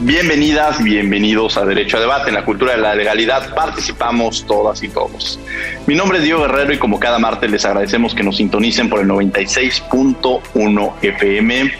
[0.00, 2.28] Bienvenidas, bienvenidos a Derecho a Debate.
[2.28, 5.40] En la cultura de la legalidad participamos todas y todos.
[5.88, 9.00] Mi nombre es Diego Guerrero y como cada martes les agradecemos que nos sintonicen por
[9.00, 11.72] el 96.1 FM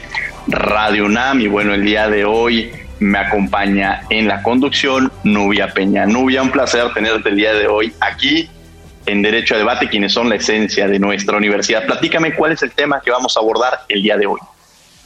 [0.49, 1.41] Radio UNAM.
[1.43, 6.05] Y bueno, el día de hoy me acompaña en la conducción Nubia Peña.
[6.05, 8.51] Nubia, un placer tenerte el día de hoy aquí
[9.07, 11.87] en Derecho a Debate, quienes son la esencia de nuestra universidad.
[11.87, 14.41] Platícame cuál es el tema que vamos a abordar el día de hoy.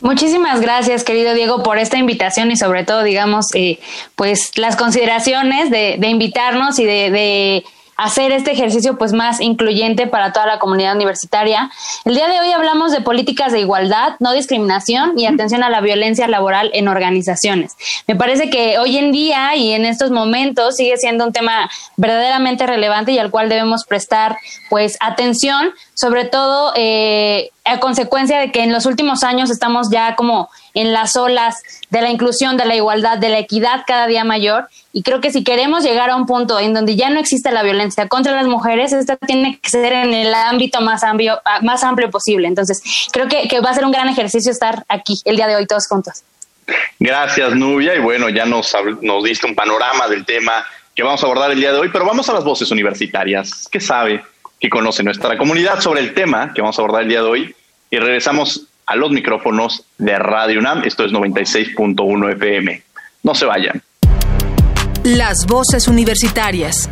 [0.02, 3.78] Muchísimas gracias, querido Diego, por esta invitación y sobre todo, digamos, eh,
[4.16, 7.64] pues las consideraciones de, de invitarnos y de, de
[7.96, 11.70] hacer este ejercicio pues más incluyente para toda la comunidad universitaria.
[12.04, 15.80] El día de hoy hablamos de políticas de igualdad, no discriminación y atención a la
[15.80, 17.76] violencia laboral en organizaciones.
[18.06, 22.66] Me parece que hoy en día y en estos momentos sigue siendo un tema verdaderamente
[22.66, 24.36] relevante y al cual debemos prestar
[24.70, 30.16] pues atención, sobre todo eh, a consecuencia de que en los últimos años estamos ya
[30.16, 34.24] como en las olas de la inclusión, de la igualdad, de la equidad cada día
[34.24, 34.68] mayor.
[34.92, 37.62] Y creo que si queremos llegar a un punto en donde ya no exista la
[37.62, 42.10] violencia contra las mujeres, esta tiene que ser en el ámbito más amplio, más amplio
[42.10, 42.48] posible.
[42.48, 45.56] Entonces, creo que, que va a ser un gran ejercicio estar aquí el día de
[45.56, 46.22] hoy todos juntos.
[46.98, 47.94] Gracias, Nubia.
[47.94, 51.58] Y bueno, ya nos, nos diste un panorama del tema que vamos a abordar el
[51.58, 53.68] día de hoy, pero vamos a las voces universitarias.
[53.70, 54.22] ¿Qué sabe,
[54.60, 57.56] qué conoce nuestra comunidad sobre el tema que vamos a abordar el día de hoy?
[57.90, 60.82] Y regresamos a los micrófonos de Radio UNAM.
[60.84, 62.82] Esto es 96.1 FM.
[63.22, 63.82] No se vayan.
[65.02, 66.90] Las voces universitarias.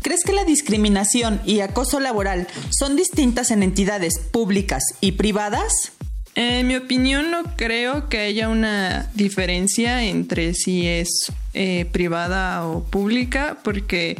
[0.00, 5.92] ¿Crees que la discriminación y acoso laboral son distintas en entidades públicas y privadas?
[6.34, 12.82] En mi opinión, no creo que haya una diferencia entre si es eh, privada o
[12.82, 14.16] pública, porque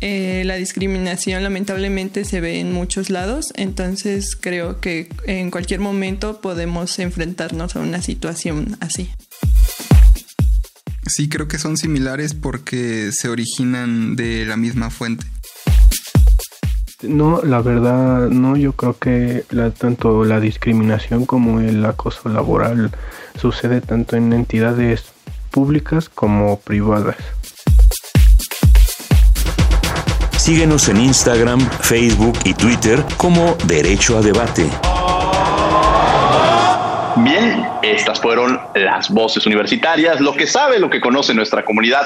[0.00, 6.40] eh, la discriminación lamentablemente se ve en muchos lados, entonces creo que en cualquier momento
[6.40, 9.10] podemos enfrentarnos a una situación así.
[11.06, 15.26] Sí, creo que son similares porque se originan de la misma fuente.
[17.02, 22.90] No, la verdad, no, yo creo que la, tanto la discriminación como el acoso laboral
[23.38, 25.04] sucede tanto en entidades
[25.50, 27.16] públicas como privadas.
[30.50, 34.68] Síguenos en Instagram, Facebook y Twitter como Derecho a Debate.
[37.18, 42.04] Bien, estas fueron las voces universitarias, lo que sabe, lo que conoce nuestra comunidad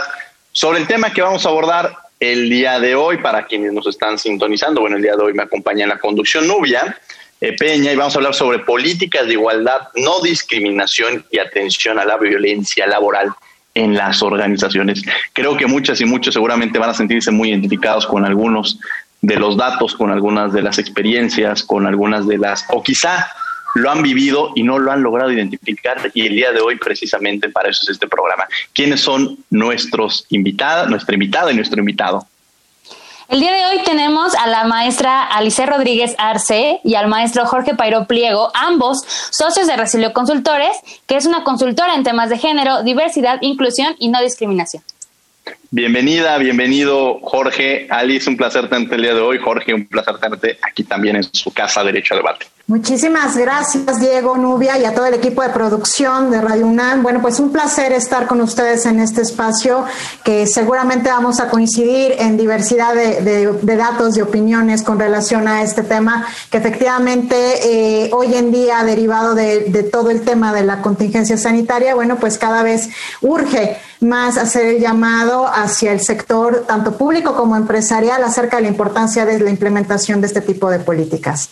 [0.53, 4.19] sobre el tema que vamos a abordar el día de hoy para quienes nos están
[4.19, 4.83] sintonizando.
[4.83, 6.99] Bueno, el día de hoy me acompaña en la conducción Nubia
[7.41, 12.05] eh, Peña y vamos a hablar sobre políticas de igualdad, no discriminación y atención a
[12.05, 13.35] la violencia laboral
[13.75, 15.03] en las organizaciones.
[15.33, 18.79] Creo que muchas y muchos seguramente van a sentirse muy identificados con algunos
[19.21, 23.27] de los datos, con algunas de las experiencias, con algunas de las, o quizá
[23.75, 27.49] lo han vivido y no lo han logrado identificar y el día de hoy precisamente
[27.49, 28.45] para eso es este programa.
[28.73, 32.27] ¿Quiénes son nuestros invitados, nuestra invitada y nuestro invitado?
[33.29, 37.75] El día de hoy tenemos a la maestra Alice Rodríguez Arce y al maestro Jorge
[37.75, 40.77] Pairo Pliego, ambos socios de Resilio Consultores,
[41.07, 44.83] que es una consultora en temas de género, diversidad, inclusión y no discriminación.
[45.71, 47.87] Bienvenida, bienvenido Jorge.
[47.89, 49.39] Alice, un placer tenerte el día de hoy.
[49.39, 52.47] Jorge, un placer tenerte aquí también en su casa Derecho a Debate.
[52.67, 57.03] Muchísimas gracias, Diego, Nubia y a todo el equipo de producción de Radio UNAM.
[57.03, 59.85] Bueno, pues un placer estar con ustedes en este espacio
[60.25, 65.83] que seguramente vamos a coincidir en diversidad de, datos y opiniones con relación a este
[65.83, 70.81] tema, que efectivamente eh, hoy en día, derivado de, de todo el tema de la
[70.81, 72.89] contingencia sanitaria, bueno, pues cada vez
[73.21, 78.69] urge más hacer el llamado hacia el sector, tanto público como empresarial, acerca de la
[78.69, 81.51] importancia de la implementación de este tipo de políticas.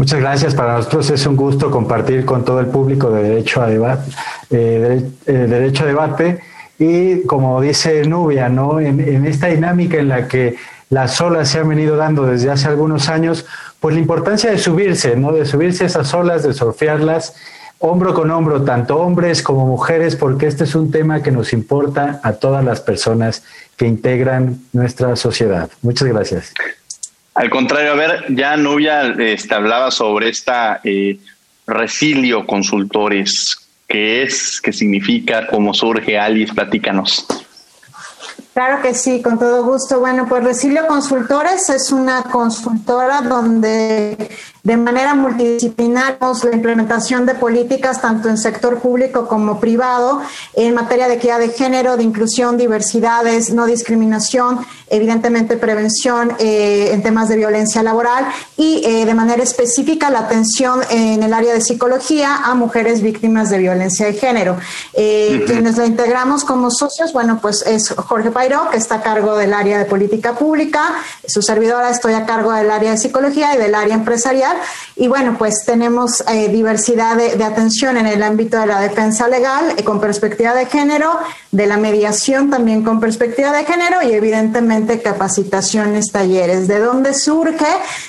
[0.00, 0.54] Muchas gracias.
[0.54, 4.10] Para nosotros es un gusto compartir con todo el público de Derecho a Debate,
[4.48, 6.40] eh, eh, Derecho a Debate
[6.78, 8.80] y como dice Nubia, ¿no?
[8.80, 10.56] En, en, esta dinámica en la que
[10.88, 13.44] las olas se han venido dando desde hace algunos años,
[13.78, 15.32] pues la importancia de subirse, ¿no?
[15.32, 17.34] De subirse a esas olas, de surfearlas
[17.78, 22.20] hombro con hombro, tanto hombres como mujeres, porque este es un tema que nos importa
[22.22, 23.42] a todas las personas
[23.76, 25.68] que integran nuestra sociedad.
[25.82, 26.54] Muchas gracias.
[27.34, 31.18] Al contrario, a ver, ya Nubia este, hablaba sobre esta eh,
[31.66, 33.56] Resilio Consultores.
[33.86, 34.60] ¿Qué es?
[34.60, 35.46] ¿Qué significa?
[35.46, 36.18] ¿Cómo surge?
[36.18, 37.26] Alice, platícanos.
[38.52, 40.00] Claro que sí, con todo gusto.
[40.00, 44.28] Bueno, pues Resilio Consultores es una consultora donde
[44.62, 50.20] de manera multidisciplinar la implementación de políticas tanto en sector público como privado
[50.54, 57.02] en materia de equidad de género, de inclusión, diversidades, no discriminación, evidentemente prevención eh, en
[57.02, 58.26] temas de violencia laboral
[58.56, 63.48] y eh, de manera específica la atención en el área de psicología a mujeres víctimas
[63.48, 64.58] de violencia de género.
[64.92, 69.36] Eh, quienes la integramos como socios, bueno, pues es Jorge Pairo, que está a cargo
[69.36, 70.94] del área de política pública,
[71.26, 74.56] su servidora estoy a cargo del área de psicología y del área empresarial
[74.96, 79.74] y bueno, pues tenemos eh, diversidad de, atención en el ámbito de la defensa legal
[79.76, 81.18] eh, con perspectiva de género,
[81.52, 86.66] de la mediación también con perspectiva de género y evidentemente capacitaciones, talleres.
[86.66, 87.66] ¿De dónde surge?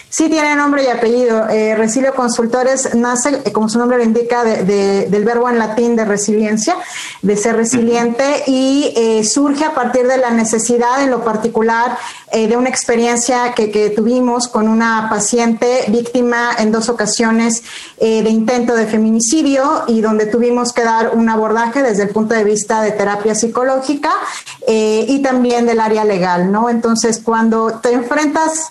[0.10, 1.50] Sí tiene nombre y apellido.
[1.50, 6.76] Eh, Resilio Consultores nace, como su nombre lo indica, del verbo en latín de resiliencia,
[7.22, 11.98] de ser resiliente y surge a partir de la necesidad en lo particular
[12.32, 17.64] de una experiencia que, que tuvimos con una paciente víctima en dos ocasiones
[17.98, 22.34] eh, de intento de feminicidio y donde tuvimos que dar un abordaje desde el punto
[22.34, 24.12] de vista de terapia psicológica
[24.68, 26.70] eh, y también del área legal, ¿no?
[26.70, 28.70] Entonces, cuando te enfrentas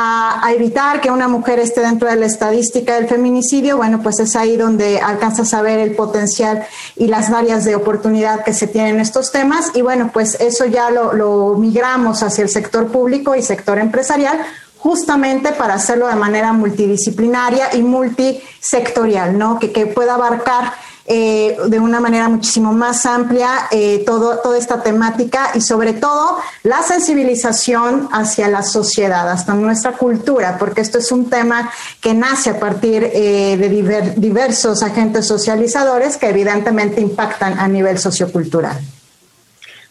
[0.00, 4.36] a, evitar que una mujer esté dentro de la estadística del feminicidio, bueno, pues es
[4.36, 6.64] ahí donde alcanzas a ver el potencial
[6.94, 9.72] y las áreas de oportunidad que se tienen en estos temas.
[9.74, 14.38] Y bueno, pues eso ya lo, lo migramos hacia el sector público y sector empresarial
[14.78, 19.58] justamente para hacerlo de manera multidisciplinaria y multisectorial, ¿no?
[19.58, 20.72] que, que pueda abarcar
[21.10, 26.38] eh, de una manera muchísimo más amplia eh, todo, toda esta temática y sobre todo
[26.64, 31.70] la sensibilización hacia la sociedad, hasta nuestra cultura, porque esto es un tema
[32.02, 38.78] que nace a partir eh, de diversos agentes socializadores que evidentemente impactan a nivel sociocultural.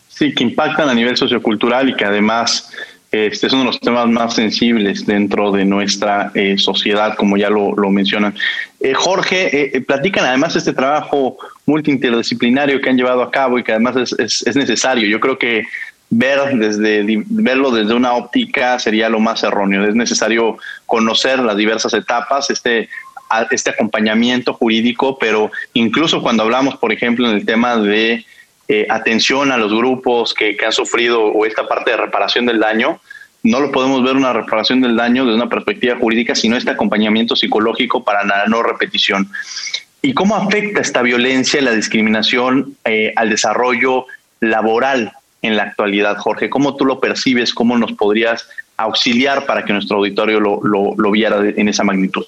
[0.08, 2.70] Sí, que impactan a nivel sociocultural y que además
[3.26, 7.50] este es uno de los temas más sensibles dentro de nuestra eh, sociedad, como ya
[7.50, 8.36] lo, mencionan.
[8.80, 13.72] Eh, Jorge, eh, platican además este trabajo multiinterdisciplinario que han llevado a cabo y que
[13.72, 15.08] además es, es, necesario.
[15.08, 15.66] Yo creo que
[16.10, 19.86] ver desde, verlo desde una óptica sería lo más erróneo.
[19.86, 22.90] Es necesario conocer las diversas etapas, este,
[23.52, 28.26] este acompañamiento jurídico, pero incluso cuando hablamos, por ejemplo, en el tema de
[28.70, 33.00] eh, atención a los grupos que, han sufrido o esta parte de reparación del daño,
[33.44, 37.36] no lo podemos ver una reparación del daño desde una perspectiva jurídica, sino este acompañamiento
[37.36, 39.30] psicológico para la no repetición.
[40.02, 44.06] ¿Y cómo afecta esta violencia y la discriminación eh, al desarrollo
[44.42, 46.50] laboral en la actualidad, Jorge?
[46.50, 47.54] ¿Cómo tú lo percibes?
[47.54, 52.26] ¿Cómo nos podrías auxiliar para que nuestro auditorio lo, lo viera en esa magnitud?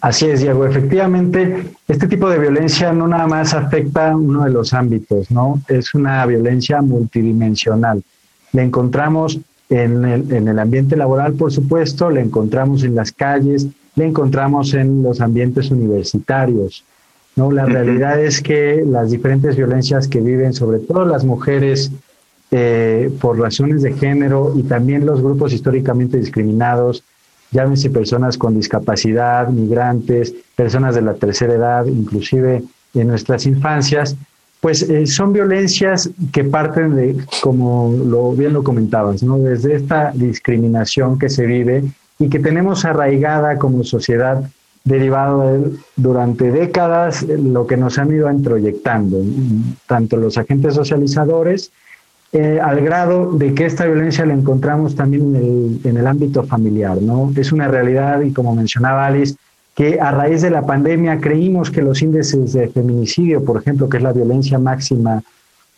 [0.00, 0.64] Así es, Diego.
[0.64, 5.60] Efectivamente, este tipo de violencia no nada más afecta uno de los ámbitos, ¿no?
[5.68, 8.02] Es una violencia multidimensional.
[8.52, 9.38] La encontramos
[9.68, 14.74] en el, en el ambiente laboral, por supuesto, la encontramos en las calles, la encontramos
[14.74, 16.84] en los ambientes universitarios.
[17.36, 17.52] ¿no?
[17.52, 21.92] La realidad es que las diferentes violencias que viven, sobre todo las mujeres,
[22.50, 27.04] eh, por razones de género y también los grupos históricamente discriminados,
[27.50, 32.62] llámense personas con discapacidad, migrantes, personas de la tercera edad, inclusive
[32.94, 34.16] en nuestras infancias,
[34.60, 39.38] pues eh, son violencias que parten de, como lo, bien lo comentabas, ¿no?
[39.38, 41.84] desde esta discriminación que se vive
[42.18, 44.44] y que tenemos arraigada como sociedad
[44.84, 49.18] derivado de, durante décadas lo que nos han ido introyectando,
[49.86, 51.72] tanto los agentes socializadores,
[52.32, 56.44] eh, al grado de que esta violencia la encontramos también en el, en el ámbito
[56.44, 57.32] familiar, ¿no?
[57.36, 59.34] Es una realidad y como mencionaba Alice,
[59.74, 63.96] que a raíz de la pandemia creímos que los índices de feminicidio, por ejemplo, que
[63.96, 65.22] es la violencia máxima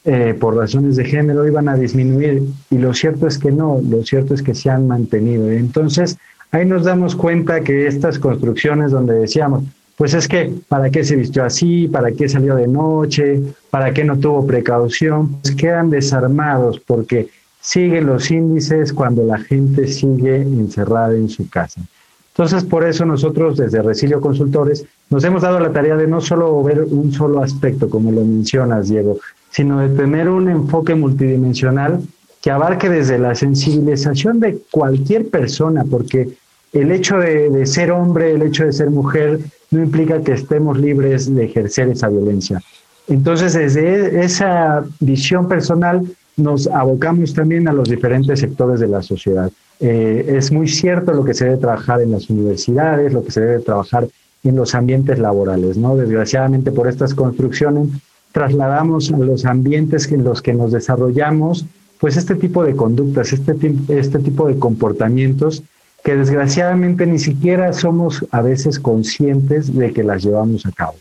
[0.04, 4.02] eh, por razones de género, iban a disminuir y lo cierto es que no, lo
[4.02, 5.50] cierto es que se han mantenido.
[5.50, 6.18] Entonces,
[6.50, 9.64] ahí nos damos cuenta que estas construcciones donde decíamos,
[10.02, 11.86] pues es que, ¿para qué se vistió así?
[11.86, 13.40] ¿Para qué salió de noche?
[13.70, 15.40] ¿Para qué no tuvo precaución?
[15.40, 17.28] Pues quedan desarmados porque
[17.60, 21.82] siguen los índices cuando la gente sigue encerrada en su casa.
[22.30, 26.60] Entonces, por eso nosotros desde Resilio Consultores nos hemos dado la tarea de no solo
[26.64, 29.18] ver un solo aspecto, como lo mencionas, Diego,
[29.50, 32.00] sino de tener un enfoque multidimensional
[32.40, 36.30] que abarque desde la sensibilización de cualquier persona, porque
[36.72, 39.38] el hecho de, ser hombre, el hecho de ser mujer,
[39.72, 42.60] no implica que estemos libres de ejercer esa violencia.
[43.08, 49.50] Entonces, desde esa visión personal, nos abocamos también a los diferentes sectores de la sociedad.
[49.80, 53.40] Eh, es muy cierto lo que se debe trabajar en las universidades, lo que se
[53.40, 54.06] debe trabajar
[54.44, 55.96] en los ambientes laborales, ¿no?
[55.96, 57.88] Desgraciadamente por estas construcciones
[58.32, 61.66] trasladamos a los ambientes en los que nos desarrollamos,
[62.00, 63.54] pues este tipo de conductas, este,
[63.88, 65.62] este tipo de comportamientos
[66.04, 70.94] que desgraciadamente ni siquiera somos a veces conscientes de que las llevamos a cabo.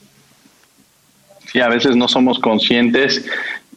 [1.51, 3.25] Sí, a veces no somos conscientes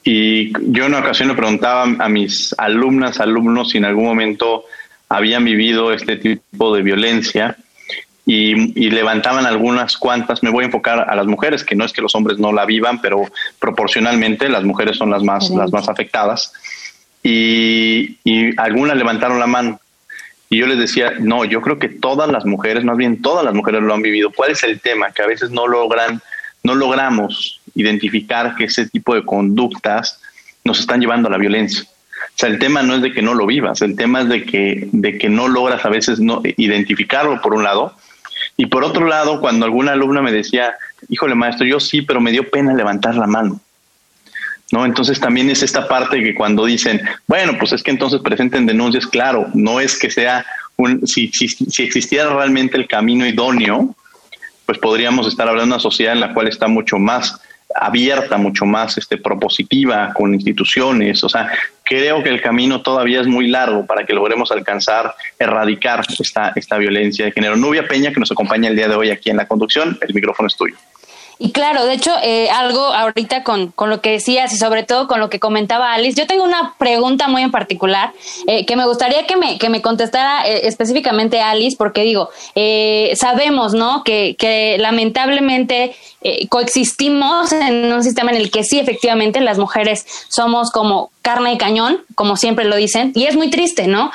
[0.05, 4.65] y yo en una ocasión le preguntaba a mis alumnas, alumnos si en algún momento
[5.09, 7.57] habían vivido este tipo de violencia
[8.27, 10.43] y, levantaban algunas cuantas.
[10.43, 12.65] Me voy a enfocar a las mujeres, que no es que los hombres no la
[12.65, 13.23] vivan, pero
[13.59, 16.53] proporcionalmente las mujeres son las más, las más afectadas.
[17.23, 19.81] Y, y algunas levantaron la mano.
[20.55, 23.55] Y yo les decía, no, yo creo que todas las mujeres, más bien todas las
[23.55, 24.31] mujeres lo han vivido.
[24.31, 25.11] ¿Cuál es el tema?
[25.11, 26.23] Que a veces no logran,
[26.63, 30.21] no logramos identificar que ese tipo de conductas
[30.63, 31.83] nos están llevando a la violencia.
[31.83, 34.45] O sea, el tema no es de que no lo vivas, el tema es de
[34.45, 37.93] que, de que no logras a veces no identificarlo por un lado.
[38.57, 40.77] Y por otro lado, cuando alguna alumna me decía,
[41.09, 43.61] híjole maestro, yo sí, pero me dio pena levantar la mano.
[44.75, 44.85] ¿No?
[44.85, 49.07] Entonces también es esta parte que cuando dicen, bueno, pues es que entonces presenten denuncias,
[49.07, 50.45] claro, no es que sea
[50.77, 53.95] un, si, si, si existiera realmente el camino idóneo,
[54.67, 57.41] pues podríamos estar hablando de una sociedad en la cual está mucho más
[57.73, 61.23] abierta, mucho más este, propositiva con instituciones.
[61.23, 61.53] O sea,
[61.85, 66.79] creo que el camino todavía es muy largo para que logremos alcanzar, erradicar esta, esta
[66.79, 67.55] violencia de género.
[67.55, 70.49] Nubia Peña, que nos acompaña el día de hoy aquí en la conducción, el micrófono
[70.49, 70.75] es tuyo.
[71.39, 75.09] Y claro, de hecho, eh, algo ahorita con, con, lo que decías y sobre todo
[75.09, 78.13] con lo que comentaba Alice, yo tengo una pregunta muy en particular
[78.47, 82.31] eh, que me gustaría que me, que me contestara eh, específicamente Alice, porque digo,
[83.17, 84.05] sabemos, ¿no?
[84.05, 85.97] Que, que lamentablemente
[86.49, 91.59] coexistimos en un sistema en el que sí, efectivamente, las mujeres somos como carne de
[91.59, 94.11] cañón, como siempre lo dicen, y es muy triste, ¿no?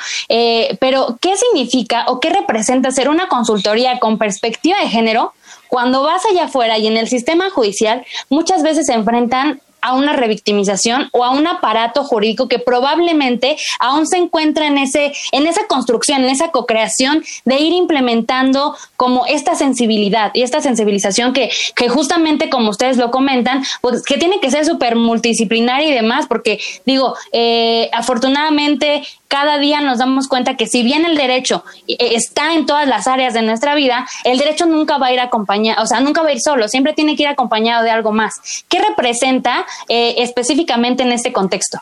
[0.80, 5.32] pero, ¿qué significa o qué representa ser una consultoría con perspectiva de género?
[5.70, 10.12] Cuando vas allá afuera y en el sistema judicial, muchas veces se enfrentan a una
[10.12, 15.66] revictimización o a un aparato jurídico que probablemente aún se encuentra en ese en esa
[15.66, 21.88] construcción, en esa co-creación de ir implementando como esta sensibilidad y esta sensibilización que, que
[21.88, 26.60] justamente como ustedes lo comentan, pues que tiene que ser súper multidisciplinaria y demás, porque
[26.86, 32.52] digo, eh, afortunadamente cada día nos damos cuenta que si bien el derecho eh, está
[32.54, 35.86] en todas las áreas de nuestra vida, el derecho nunca va a ir acompañado, o
[35.86, 38.34] sea, nunca va a ir solo, siempre tiene que ir acompañado de algo más.
[38.68, 41.78] ¿Qué representa eh, específicamente en este contexto?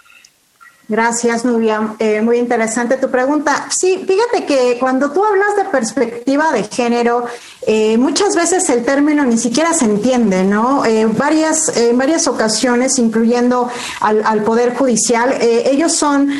[0.91, 1.97] Gracias, Nubia.
[1.99, 3.69] Eh, muy interesante tu pregunta.
[3.69, 7.27] Sí, fíjate que cuando tú hablas de perspectiva de género,
[7.67, 10.85] eh, muchas veces el término ni siquiera se entiende, ¿no?
[10.85, 13.69] Eh, varias, en varias ocasiones, incluyendo
[14.01, 16.31] al, Poder Judicial, ellos son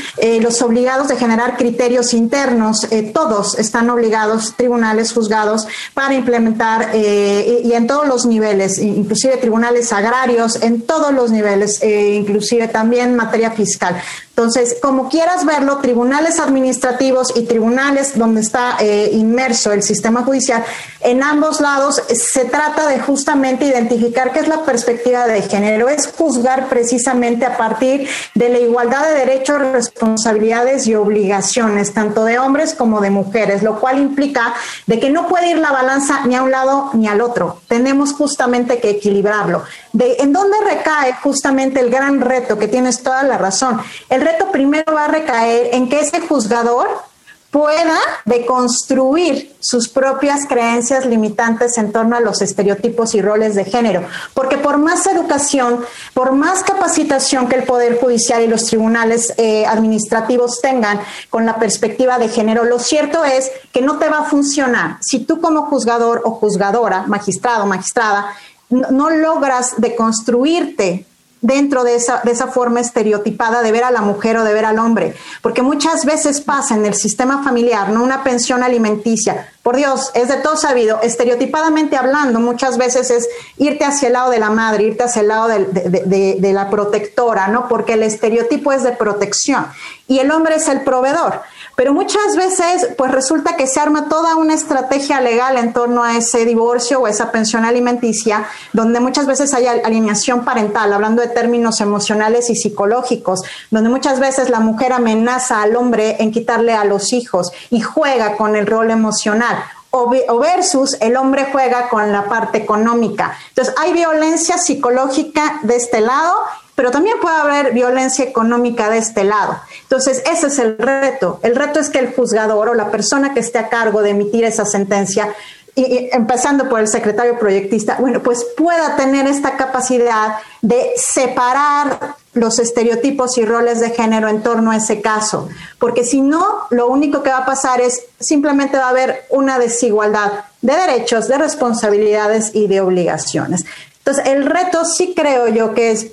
[0.41, 2.87] los obligados de generar criterios internos.
[3.13, 9.93] todos están obligados, tribunales, juzgados, para implementar y, y, en todos los niveles, inclusive tribunales
[9.93, 14.01] agrarios, en todos los niveles, inclusive también materia fiscal
[14.39, 20.65] entonces, como quieras verlo, tribunales administrativos y tribunales donde está eh, inmerso el sistema judicial,
[21.11, 26.07] en ambos lados se trata de justamente identificar qué es la perspectiva de género, es
[26.07, 32.75] juzgar precisamente a partir de la igualdad de derechos, responsabilidades y obligaciones, tanto de hombres
[32.75, 34.53] como de mujeres, lo cual implica
[34.87, 37.61] de que no puede ir la balanza ni a un lado ni al otro.
[37.69, 39.63] Tenemos justamente que equilibrarlo.
[39.95, 43.81] De, ¿En dónde recae justamente el gran reto que tienes toda la razón?
[44.11, 47.08] El reto primero va a recaer en que ese juzgador
[47.51, 54.05] pueda deconstruir sus propias creencias limitantes en torno a los estereotipos y roles de género.
[54.35, 59.65] Porque por más educación, por más capacitación que el Poder Judicial y los tribunales eh,
[59.67, 61.01] administrativos tengan
[61.31, 65.21] con la perspectiva de género, lo cierto es que no te va a funcionar si
[65.21, 68.35] tú como juzgador o juzgadora, magistrado, magistrada,
[68.69, 71.07] no, no logras deconstruirte
[71.41, 74.65] dentro de esa, de esa forma estereotipada de ver a la mujer o de ver
[74.65, 78.03] al hombre, porque muchas veces pasa en el sistema familiar, ¿no?
[78.03, 83.85] Una pensión alimenticia, por Dios, es de todo sabido, estereotipadamente hablando, muchas veces es irte
[83.85, 87.69] hacia el lado de la madre, irte hacia el lado de, la protectora, ¿no?
[87.69, 89.67] Porque el estereotipo es de protección
[90.07, 91.43] y el hombre es el proveedor.
[91.77, 96.17] Pero muchas veces, pues resulta que se arma toda una estrategia legal en torno a
[96.17, 101.81] ese divorcio o esa pensión alimenticia, donde muchas veces hay alineación parental, hablando de términos
[101.81, 107.13] emocionales y psicológicos, donde muchas veces la mujer amenaza al hombre en quitarle a los
[107.13, 109.58] hijos y juega con el rol emocional
[109.91, 113.37] o versus el hombre juega con la parte económica.
[113.49, 116.35] Entonces, hay violencia psicológica de este lado
[116.79, 119.59] pero también puede haber violencia económica de este lado.
[119.83, 121.41] Entonces, ese es el reto.
[121.43, 124.45] El reto es que el juzgador o la persona que esté a cargo de emitir
[124.45, 125.35] esa sentencia,
[125.75, 132.59] y, empezando por el secretario proyectista, bueno, pues pueda tener esta capacidad de separar los
[132.59, 137.23] estereotipos y roles de género en torno a ese caso, porque si no, lo único
[137.23, 142.55] que va a pasar es simplemente va a haber una desigualdad de derechos, de responsabilidades
[142.55, 143.65] y de obligaciones.
[143.99, 146.09] Entonces, el reto sí creo yo que es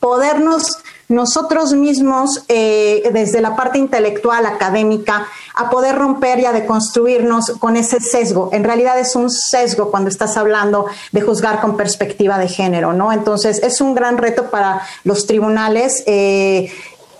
[0.00, 0.78] podernos
[1.12, 7.76] nosotros mismos, eh, desde la parte intelectual, académica, a poder romper y a deconstruirnos con
[7.76, 8.50] ese sesgo.
[8.52, 13.12] En realidad es un sesgo cuando estás hablando de juzgar con perspectiva de género, ¿no?
[13.12, 16.02] Entonces es un gran reto para los tribunales.
[16.06, 16.72] Eh,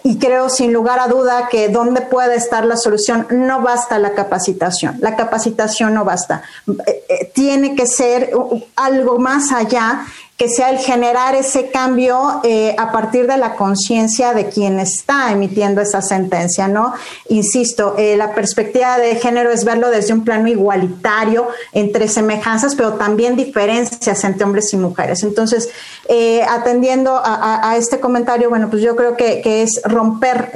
[0.04, 4.14] y creo sin lugar a duda que donde puede estar la solución no basta la
[4.14, 4.96] capacitación.
[5.00, 6.42] La capacitación no basta.
[6.86, 8.32] Eh, tiene que ser
[8.74, 10.04] algo más allá
[10.42, 15.30] que sea el generar ese cambio eh, a partir de la conciencia de quien está
[15.30, 16.94] emitiendo esa sentencia, ¿no?
[17.28, 22.94] Insisto, eh, la perspectiva de género es verlo desde un plano igualitario entre semejanzas, pero
[22.94, 25.22] también diferencias entre hombres y mujeres.
[25.22, 25.68] Entonces,
[26.08, 30.50] eh, atendiendo a, este comentario, bueno, pues yo creo que, que es romper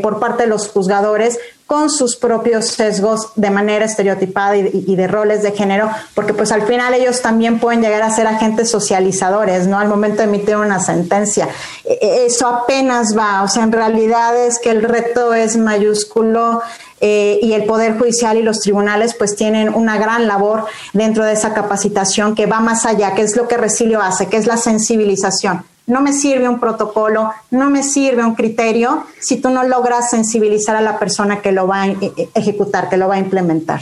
[0.00, 5.42] por parte de los juzgadores con sus propios sesgos de manera estereotipada y, de roles
[5.42, 9.78] de género, porque pues al final ellos también pueden llegar a ser agentes socializadores, ¿no?
[9.78, 11.48] Al momento de emitir una sentencia.
[11.84, 16.60] E, e, eso apenas va, o sea, en realidad es que el reto es mayúsculo
[17.00, 21.32] eh, y el Poder Judicial y los tribunales pues tienen una gran labor dentro de
[21.32, 24.58] esa capacitación que va más allá, que es lo que Resilio hace, que es la
[24.58, 30.10] sensibilización no me sirve un protocolo, no me sirve un criterio si tú no logras
[30.10, 33.18] sensibilizar a la persona que lo va a e, e, ejecutar, que lo va a
[33.18, 33.80] implementar.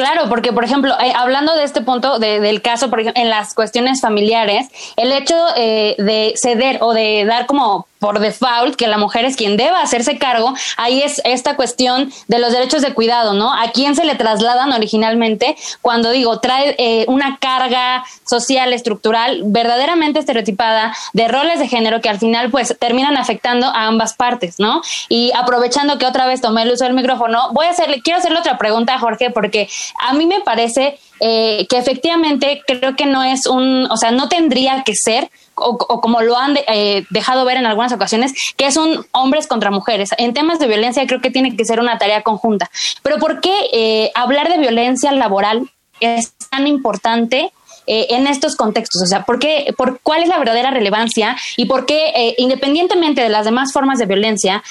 [0.00, 3.52] Claro, porque por ejemplo, eh, hablando de este punto del caso, por ejemplo, en las
[3.52, 8.98] cuestiones familiares, el hecho eh, de ceder o de dar como por default que la
[8.98, 13.34] mujer es quien deba hacerse cargo, ahí es esta cuestión de los derechos de cuidado,
[13.34, 13.52] ¿no?
[13.52, 20.18] ¿A quién se le trasladan originalmente cuando digo, trae eh, una carga social, estructural, verdaderamente
[20.18, 24.80] estereotipada de roles de género que al final pues terminan afectando a ambas partes, ¿no?
[25.10, 28.38] Y aprovechando que otra vez tomé el uso del micrófono, voy a hacerle, quiero hacerle
[28.38, 33.22] otra pregunta a Jorge porque a mí me parece eh, que efectivamente creo que no
[33.22, 37.58] es un, o sea, no tendría que ser o, como lo han eh, dejado ver
[37.58, 40.08] en algunas ocasiones, que son hombres contra mujeres.
[40.16, 42.70] En temas de violencia creo que tiene que ser una tarea conjunta.
[43.02, 47.52] Pero ¿por qué eh, hablar de violencia laboral es tan importante
[47.86, 49.02] en estos contextos?
[49.02, 53.28] O sea, ¿por qué, por, ¿cuál es la verdadera relevancia y por qué, independientemente de
[53.28, 54.62] las demás formas de violencia,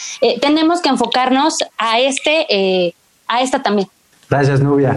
[0.41, 2.95] tenemos que enfocarnos a, este,
[3.27, 3.89] a esta también?
[4.29, 4.95] Gracias, Nubia.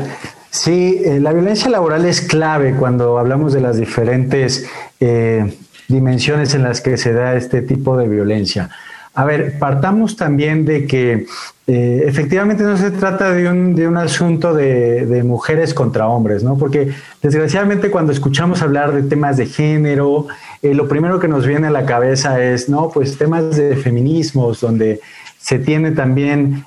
[0.50, 4.68] Sí, eh, la violencia laboral es clave cuando hablamos de las diferentes
[5.00, 5.56] eh,
[5.88, 8.68] dimensiones en las que se da este tipo de violencia.
[9.14, 11.26] A ver, partamos también de que
[11.66, 16.42] eh, efectivamente no se trata de un, de un asunto de, de, mujeres contra hombres,
[16.42, 16.58] ¿no?
[16.58, 16.92] Porque
[17.22, 20.26] desgraciadamente cuando escuchamos hablar de temas de género,
[20.62, 22.90] lo primero que nos viene a la cabeza es, ¿no?
[22.90, 25.00] Pues temas de feminismos, donde
[25.38, 26.64] se tiene también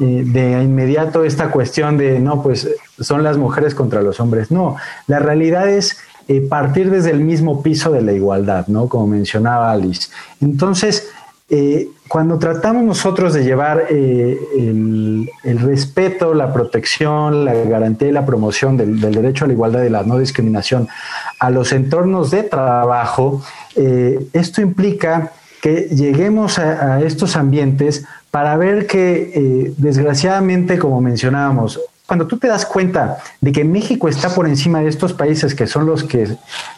[0.00, 4.50] de inmediato esta cuestión de, no, pues son las mujeres contra los hombres.
[4.50, 5.98] No, la realidad es
[6.30, 8.88] eh, partir desde el mismo piso de la igualdad, ¿no?
[8.88, 10.10] Como mencionaba Alice.
[10.40, 11.08] Entonces,
[11.48, 18.24] eh, cuando tratamos nosotros de llevar eh, el, respeto, la protección, la garantía y la
[18.24, 20.86] promoción del, derecho a la igualdad y la no discriminación
[21.40, 23.42] a los entornos de trabajo,
[23.74, 32.26] esto implica que lleguemos a estos ambientes para ver que, eh, desgraciadamente, como mencionábamos, cuando
[32.26, 35.86] tú te das cuenta de que México está por encima de estos países que son
[35.86, 36.36] los que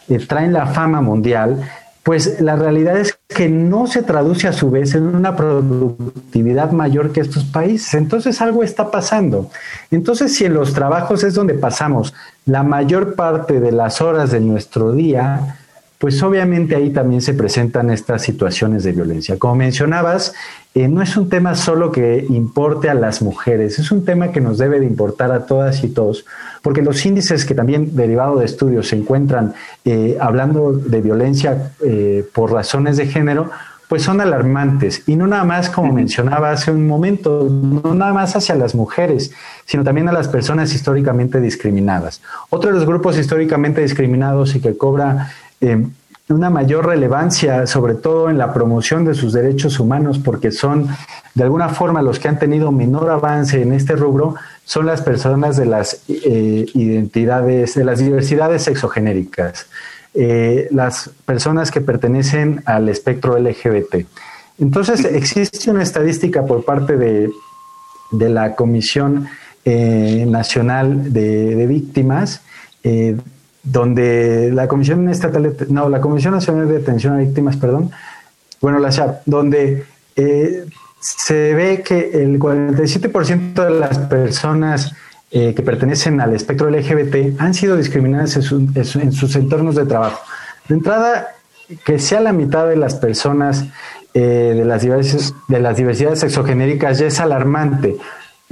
[0.09, 1.67] eh, traen la fama mundial,
[2.03, 7.11] pues la realidad es que no se traduce a su vez en una productividad mayor
[7.11, 7.93] que estos países.
[7.93, 9.49] Entonces algo está pasando.
[9.89, 12.13] Entonces si en los trabajos es donde pasamos
[12.45, 15.57] la mayor parte de las horas de nuestro día,
[16.03, 19.39] pues obviamente ahí también se presentan estas situaciones de violencia.
[19.39, 20.33] Como mencionabas,
[20.75, 24.41] eh, no es un tema solo que importe a las mujeres, es un tema que
[24.41, 26.25] nos debe de importar a todas y todos,
[26.61, 29.53] porque los índices que también derivado de estudios se encuentran
[29.85, 33.49] eh, hablando de violencia eh, por razones de género,
[33.87, 35.03] pues son alarmantes.
[35.07, 39.31] Y no nada más, como mencionaba hace un momento, no nada más hacia las mujeres,
[39.65, 42.21] sino también a las personas históricamente discriminadas.
[42.49, 45.31] Otro de los grupos históricamente discriminados y que cobra
[45.63, 45.87] eh,
[46.29, 50.87] una mayor relevancia, sobre todo en la promoción de sus derechos humanos, porque son
[51.35, 55.57] de alguna forma los que han tenido menor avance en este rubro, son las personas
[55.57, 59.67] de las eh, identidades, de las diversidades sexogenéricas,
[60.13, 64.05] eh, las personas que pertenecen al espectro LGBT.
[64.59, 67.31] Entonces, existe una estadística por parte de,
[68.11, 69.27] la Comisión
[69.65, 72.41] Nacional de, Víctimas,
[73.63, 77.91] donde la Comisión Estatal, no, la Comisión Nacional de Atención a Víctimas, perdón,
[78.59, 80.65] bueno, la SHAP, donde eh,
[80.99, 84.93] se ve que el 47% de las personas
[85.31, 90.21] eh, que pertenecen al espectro LGBT han sido discriminadas en, sus entornos de trabajo.
[90.67, 91.29] De entrada,
[91.85, 93.65] que sea la mitad de las personas
[94.13, 97.97] eh, de, las de las diversidades sexogenéricas ya es alarmante,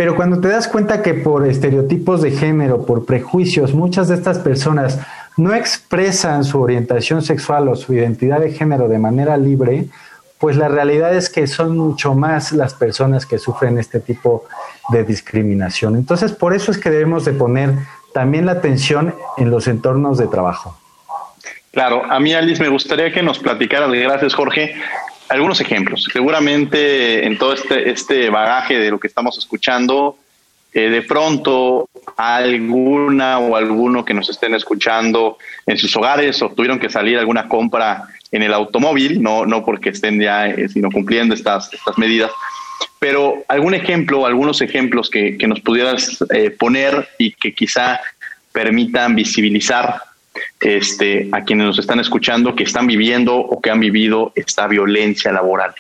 [0.02, 4.40] pero cuando te das cuenta que por estereotipos de género, por prejuicios, muchas de estas
[4.40, 4.98] personas
[5.38, 9.86] no expresan su orientación sexual o su identidad de género de manera libre,
[10.40, 14.46] pues la realidad es que son mucho más las personas que sufren este tipo
[14.90, 15.96] de discriminación.
[15.96, 17.72] Entonces, por eso es que debemos de poner
[18.12, 20.76] también la atención en los entornos de trabajo.
[21.74, 24.74] Claro, a mí Alice me gustaría que nos platicaras, gracias Jorge,
[25.32, 26.08] algunos ejemplos.
[26.12, 30.18] Seguramente en todo este, este bagaje de lo que estamos escuchando,
[30.74, 36.80] eh, de pronto alguna o alguno que nos estén escuchando en sus hogares o tuvieron
[36.80, 40.90] que salir a alguna compra en el automóvil, no, no porque estén ya, eh, sino
[40.92, 42.32] cumpliendo estas, estas medidas.
[43.00, 48.00] Pero algún ejemplo, algunos ejemplos que, que nos pudieras eh, poner y que quizá
[48.52, 50.02] permitan visibilizar
[50.60, 55.32] este, a quienes nos están escuchando que están viviendo o que han vivido esta violencia
[55.32, 55.74] laboral.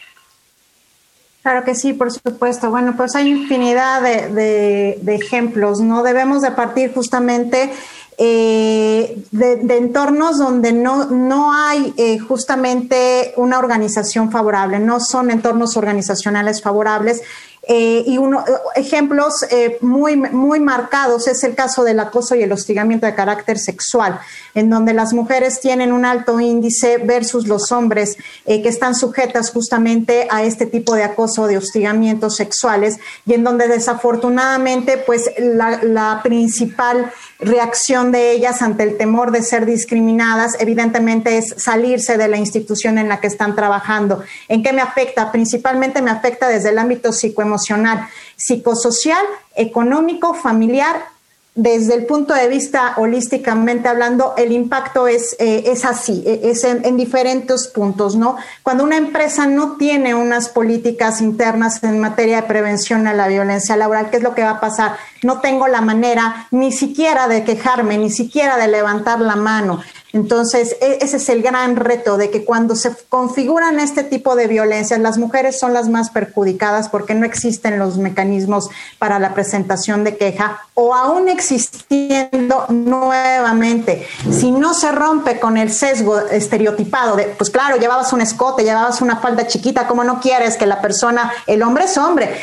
[1.41, 2.69] Claro que sí, por supuesto.
[2.69, 6.03] Bueno, pues hay infinidad de, ejemplos, ¿no?
[6.03, 7.71] Debemos de partir justamente
[8.19, 15.77] eh, de, entornos donde no, no hay eh, justamente una organización favorable, no son entornos
[15.77, 17.23] organizacionales favorables
[17.67, 18.43] eh, y uno,
[18.75, 23.59] ejemplos eh, muy, muy marcados es el caso del acoso y el hostigamiento de carácter
[23.59, 24.19] sexual,
[24.55, 29.51] en donde las mujeres tienen un alto índice versus los hombres eh, que están sujetas
[29.51, 32.97] justamente a este tipo de acoso, de hostigamientos sexuales,
[33.27, 39.43] y en donde desafortunadamente pues la, la principal reacción de ellas ante el temor de
[39.43, 44.23] ser discriminadas, evidentemente es salirse de la institución en la que están trabajando.
[44.47, 45.31] ¿En qué me afecta?
[45.31, 51.11] Principalmente me afecta desde el ámbito psicoemocional, psicosocial, económico, familiar
[51.53, 56.63] desde el punto de vista holísticamente hablando, el impacto es, eh, es así, e, es
[56.63, 58.37] en, diferentes puntos, ¿no?
[58.63, 63.75] Cuando una empresa no tiene unas políticas internas en materia de prevención a la violencia
[63.75, 64.95] laboral, ¿qué es lo que va a pasar?
[65.23, 69.81] No tengo la manera ni siquiera de quejarme, ni siquiera de levantar la mano.
[70.13, 74.47] Entonces, e, ese es el gran reto de que cuando se configuran este tipo de
[74.47, 78.69] violencias, las mujeres son las más perjudicadas porque no existen los mecanismos
[78.99, 85.71] para la presentación de queja o aún existiendo nuevamente, si no se rompe con el
[85.71, 90.57] sesgo estereotipado de, pues claro, llevabas un escote, llevabas una falda chiquita, ¿cómo no quieres
[90.57, 92.35] que la persona, el hombre es hombre?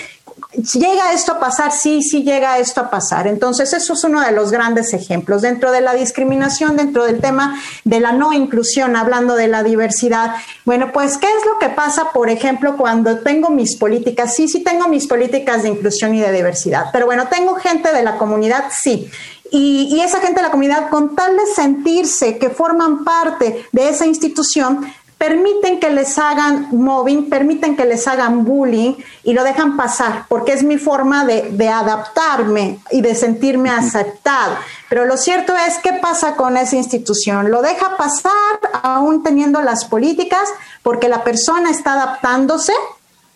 [0.58, 1.70] ¿Llega esto a pasar?
[1.70, 3.28] Sí, sí llega esto a pasar.
[3.28, 5.42] Entonces, eso es uno de los grandes ejemplos.
[5.42, 10.34] Dentro de la discriminación, dentro del tema de la no inclusión, hablando de la diversidad,
[10.64, 14.34] bueno, pues, ¿qué es lo que pasa, por ejemplo, cuando tengo mis políticas?
[14.34, 18.02] Sí, sí tengo mis políticas de inclusión y de diversidad, pero bueno, tengo gente de
[18.02, 19.08] la comunidad, sí.
[19.52, 23.88] Y, y, esa gente de la comunidad, con tal de sentirse que forman parte de
[23.88, 29.76] esa institución, permiten que les hagan mobbing, permiten que les hagan bullying y lo dejan
[29.76, 34.56] pasar, porque es mi forma de, adaptarme y de sentirme aceptado.
[34.88, 37.50] Pero lo cierto es, ¿qué pasa con esa institución?
[37.50, 38.32] Lo deja pasar
[38.82, 40.48] aún teniendo las políticas,
[40.82, 42.72] porque la persona está adaptándose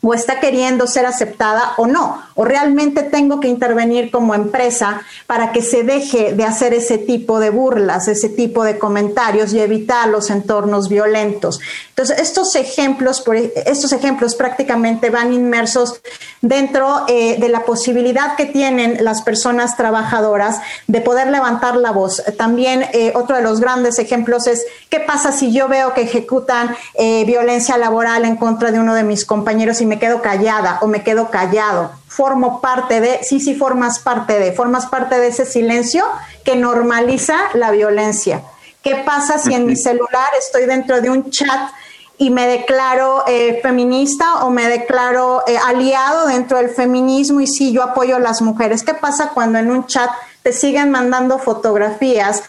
[0.04, 5.52] o está queriendo ser aceptada o no, o realmente tengo que intervenir como empresa para
[5.52, 10.08] que se deje de hacer ese tipo de burlas, ese tipo de comentarios y evitar
[10.08, 11.60] los entornos violentos.
[11.90, 13.22] Entonces, estos ejemplos,
[13.64, 16.00] estos ejemplos prácticamente van inmersos
[16.40, 22.22] dentro eh, de la posibilidad que tienen las personas trabajadoras de poder levantar la voz.
[22.36, 26.74] También eh, otro de los grandes ejemplos es qué pasa si yo veo que ejecutan
[26.94, 30.86] eh, violencia laboral en contra de uno de mis compañeros y me quedo callada o
[30.86, 31.92] me quedo callado.
[32.08, 36.02] Formo parte de, sí, sí, formas parte de, formas parte de ese silencio
[36.46, 38.42] que normaliza la violencia.
[38.82, 41.72] ¿Qué pasa si en mi celular estoy dentro de un chat
[42.16, 47.70] y me declaro eh, feminista o me declaro eh, aliado dentro del feminismo y sí,
[47.70, 48.82] yo apoyo a las mujeres?
[48.82, 50.08] ¿Qué pasa cuando en un chat
[50.42, 52.44] te siguen mandando fotografías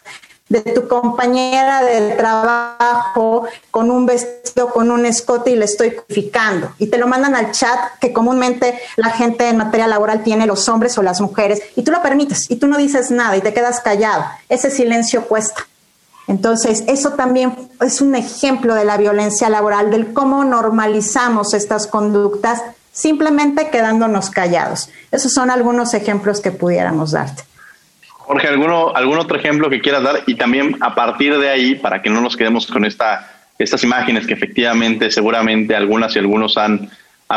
[0.54, 6.72] de tu compañera de trabajo con un vestido, con un escote y le estoy codificando.
[6.78, 10.70] Y te lo mandan al chat que comúnmente la gente en materia laboral tiene, los
[10.70, 13.52] hombres o las mujeres, y tú lo permites y tú no dices nada y te
[13.52, 14.26] quedas callado.
[14.48, 15.66] Ese silencio cuesta.
[16.28, 22.62] Entonces, eso también es un ejemplo de la violencia laboral, del cómo normalizamos estas conductas
[22.92, 24.90] simplemente quedándonos callados.
[25.12, 27.44] Esos son algunos ejemplos que pudiéramos darte.
[28.26, 30.24] Jorge, ¿alguno, ¿algún otro ejemplo que quieras dar?
[30.26, 34.26] Y también a partir de ahí, para que no nos quedemos con esta, estas imágenes
[34.26, 36.90] que efectivamente, seguramente algunas y algunos han,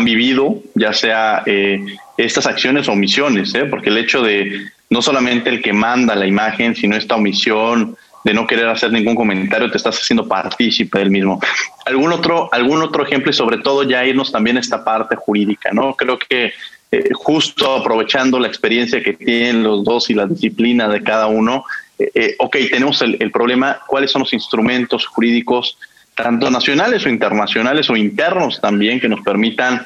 [0.03, 1.83] vivido, ya sea eh,
[2.18, 3.64] estas acciones o omisiones, ¿eh?
[3.64, 8.35] porque el hecho de no solamente el que manda la imagen, sino esta omisión de
[8.35, 11.40] no querer hacer ningún comentario, te estás haciendo partícipe del mismo.
[11.87, 15.70] ¿Algún otro, algún otro ejemplo y sobre todo ya irnos también a esta parte jurídica,
[15.72, 15.94] ¿no?
[15.94, 16.53] Creo que
[16.92, 21.64] eh, justo aprovechando la experiencia que tienen los dos y la disciplina de cada uno,
[21.99, 25.79] eh, eh, ok, tenemos el, problema, ¿cuáles son los instrumentos jurídicos,
[26.14, 29.85] tanto nacionales o internacionales o internos también, que nos permitan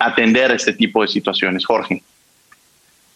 [0.00, 1.64] atender este tipo de situaciones?
[1.64, 2.02] Jorge.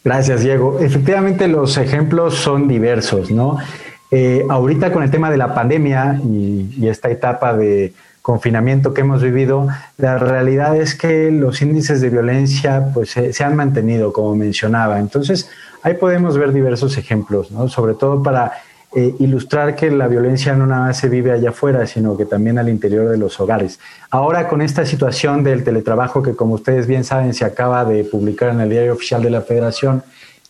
[0.04, 0.78] Gracias, Diego.
[0.80, 3.58] Efectivamente, los ejemplos son diversos, ¿no?
[4.48, 7.92] ahorita con el tema de la pandemia y esta etapa de
[8.28, 13.56] confinamiento que hemos vivido, la realidad es que los índices de violencia pues, se, han
[13.56, 14.98] mantenido, como mencionaba.
[14.98, 15.48] Entonces,
[15.82, 17.68] ahí podemos ver diversos ejemplos, ¿no?
[17.68, 18.52] sobre todo para
[18.94, 22.58] eh, ilustrar que la violencia no nada más se vive allá afuera, sino que también
[22.58, 23.80] al interior de los hogares.
[24.10, 28.50] Ahora, con esta situación del teletrabajo, que como ustedes bien saben, se acaba de publicar
[28.50, 30.02] en el Diario Oficial de la Federación,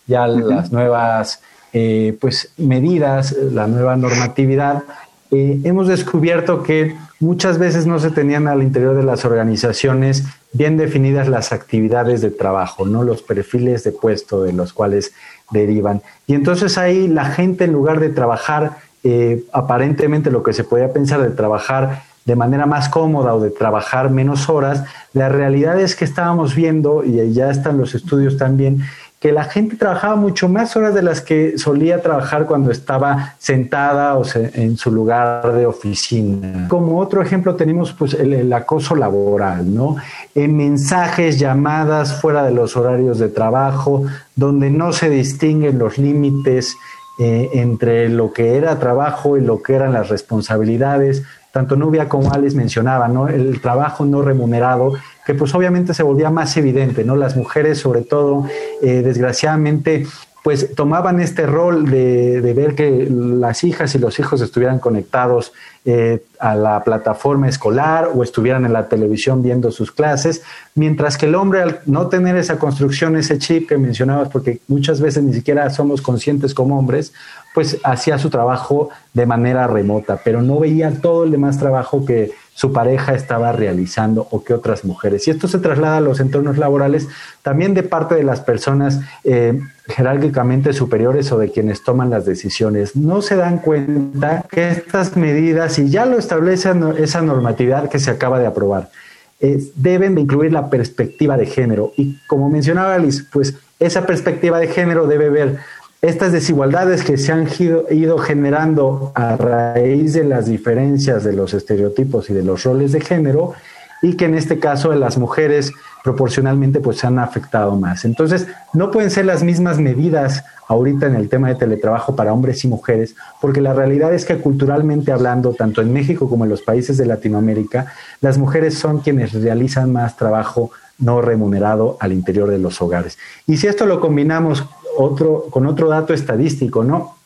[0.04, 4.82] ya las nuevas eh, pues, medidas, la nueva normatividad,
[5.30, 10.76] eh, hemos descubierto que muchas veces no se tenían al interior de las organizaciones bien
[10.76, 15.12] definidas las actividades de trabajo, no los perfiles de puesto de los cuales
[15.50, 16.02] derivan.
[16.26, 20.92] Y entonces ahí la gente en lugar de trabajar eh, aparentemente lo que se podía
[20.92, 25.96] pensar de trabajar de manera más cómoda o de trabajar menos horas, la realidad es
[25.96, 28.83] que estábamos viendo, y ya están los estudios también,
[29.20, 34.16] que la gente trabajaba mucho más horas de las que solía trabajar cuando estaba sentada
[34.16, 36.68] o en su lugar de oficina.
[36.68, 39.96] Como otro ejemplo tenemos pues el, acoso laboral, ¿no?
[40.37, 44.04] En mensajes, llamadas fuera de los horarios de trabajo,
[44.37, 46.76] donde no se distinguen los límites
[47.18, 51.24] eh, entre lo que era trabajo y lo que eran las responsabilidades.
[51.50, 53.28] Tanto Nubia como Alice mencionaban, ¿no?
[53.28, 54.92] El trabajo no remunerado
[55.28, 57.14] que pues obviamente se volvía más evidente, ¿no?
[57.14, 58.46] Las mujeres sobre todo,
[58.81, 60.07] eh, desgraciadamente,
[60.48, 65.52] pues tomaban este rol de, ver que las hijas y los hijos estuvieran conectados
[65.84, 70.40] eh, a la plataforma escolar o estuvieran en la televisión viendo sus clases,
[70.74, 75.02] mientras que el hombre al no tener esa construcción, ese chip que mencionabas, porque muchas
[75.02, 77.12] veces ni siquiera somos conscientes como hombres,
[77.52, 82.30] pues hacía su trabajo de manera remota, pero no veía todo el demás trabajo que
[82.59, 85.29] su pareja estaba realizando o que otras mujeres.
[85.29, 87.07] Y esto se traslada a los entornos laborales
[87.40, 92.97] también de parte de las personas eh, jerárquicamente superiores o de quienes toman las decisiones.
[92.97, 98.11] No se dan cuenta que estas medidas, y ya lo establece esa normatividad que se
[98.11, 98.90] acaba de aprobar,
[99.38, 101.92] eh, deben de incluir la perspectiva de género.
[101.97, 105.59] Y como mencionaba Alice, pues esa perspectiva de género debe ver
[106.00, 112.30] estas desigualdades que se han ido, generando a raíz de las diferencias de los estereotipos
[112.30, 113.54] y de los roles de género
[114.00, 115.72] y que en este caso las mujeres
[116.04, 118.04] proporcionalmente pues se han afectado más.
[118.04, 122.64] Entonces, no pueden ser las mismas medidas ahorita en el tema de teletrabajo para hombres
[122.64, 126.62] y mujeres, porque la realidad es que culturalmente hablando, tanto en México como en los
[126.62, 132.58] países de Latinoamérica, las mujeres son quienes realizan más trabajo no remunerado al interior de
[132.58, 133.18] los hogares.
[133.46, 134.64] Y si esto lo combinamos
[134.96, 137.16] otro, con otro dato estadístico, ¿no?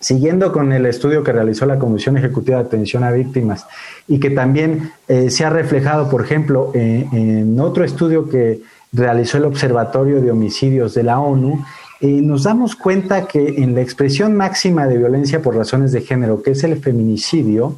[0.00, 3.66] siguiendo con el estudio que realizó la Comisión Ejecutiva de Atención a Víctimas
[4.08, 9.44] y que también eh, se ha reflejado, por ejemplo, en otro estudio que realizó el
[9.44, 11.64] Observatorio de Homicidios de la ONU,
[12.00, 16.42] eh, nos damos cuenta que en la expresión máxima de violencia por razones de género,
[16.42, 17.76] que es el feminicidio,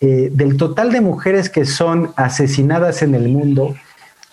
[0.00, 3.74] eh, del total de mujeres que son asesinadas en el mundo,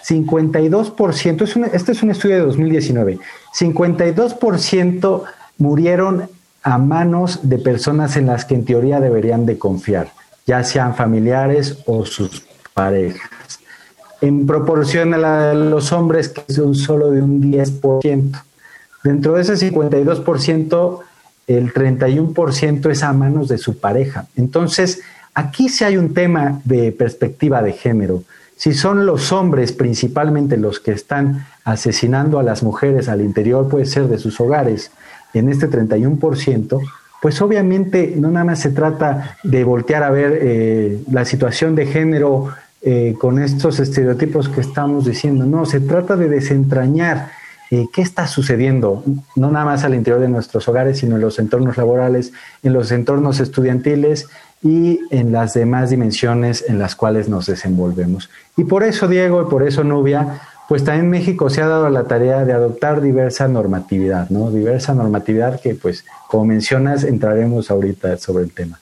[0.07, 3.19] 52%, es este es un estudio de 2019,
[3.57, 5.23] 52%
[5.57, 6.29] murieron
[6.63, 10.11] a manos de personas en las que en teoría deberían de confiar,
[10.45, 13.29] ya sean familiares o sus parejas.
[14.21, 18.41] En proporción a la de los hombres, que es un solo de un 10%.
[19.03, 20.99] Dentro de ese 52%,
[21.47, 24.27] el 31% es a manos de su pareja.
[24.37, 25.01] Entonces,
[25.33, 28.23] aquí sí hay un tema de perspectiva de género.
[28.55, 33.85] Si son los hombres principalmente los que están asesinando a las mujeres al interior, puede
[33.85, 34.91] ser de sus hogares,
[35.33, 36.79] en este 31%,
[37.21, 41.87] pues obviamente no nada más se trata de voltear a ver eh, la situación de
[41.87, 42.49] género
[42.81, 47.31] eh, con estos estereotipos que estamos diciendo, no, se trata de desentrañar
[47.71, 49.03] eh, qué está sucediendo,
[49.35, 52.91] no nada más al interior de nuestros hogares, sino en los entornos laborales, en los
[52.91, 54.27] entornos estudiantiles
[54.63, 58.29] y en las demás dimensiones en las cuales nos desenvolvemos.
[58.55, 62.05] Y por eso, Diego, y por eso, Nubia, pues también México se ha dado la
[62.05, 64.49] tarea de adoptar diversa normatividad, ¿no?
[64.49, 68.79] Diversa normatividad que, pues, como mencionas, entraremos ahorita sobre el tema.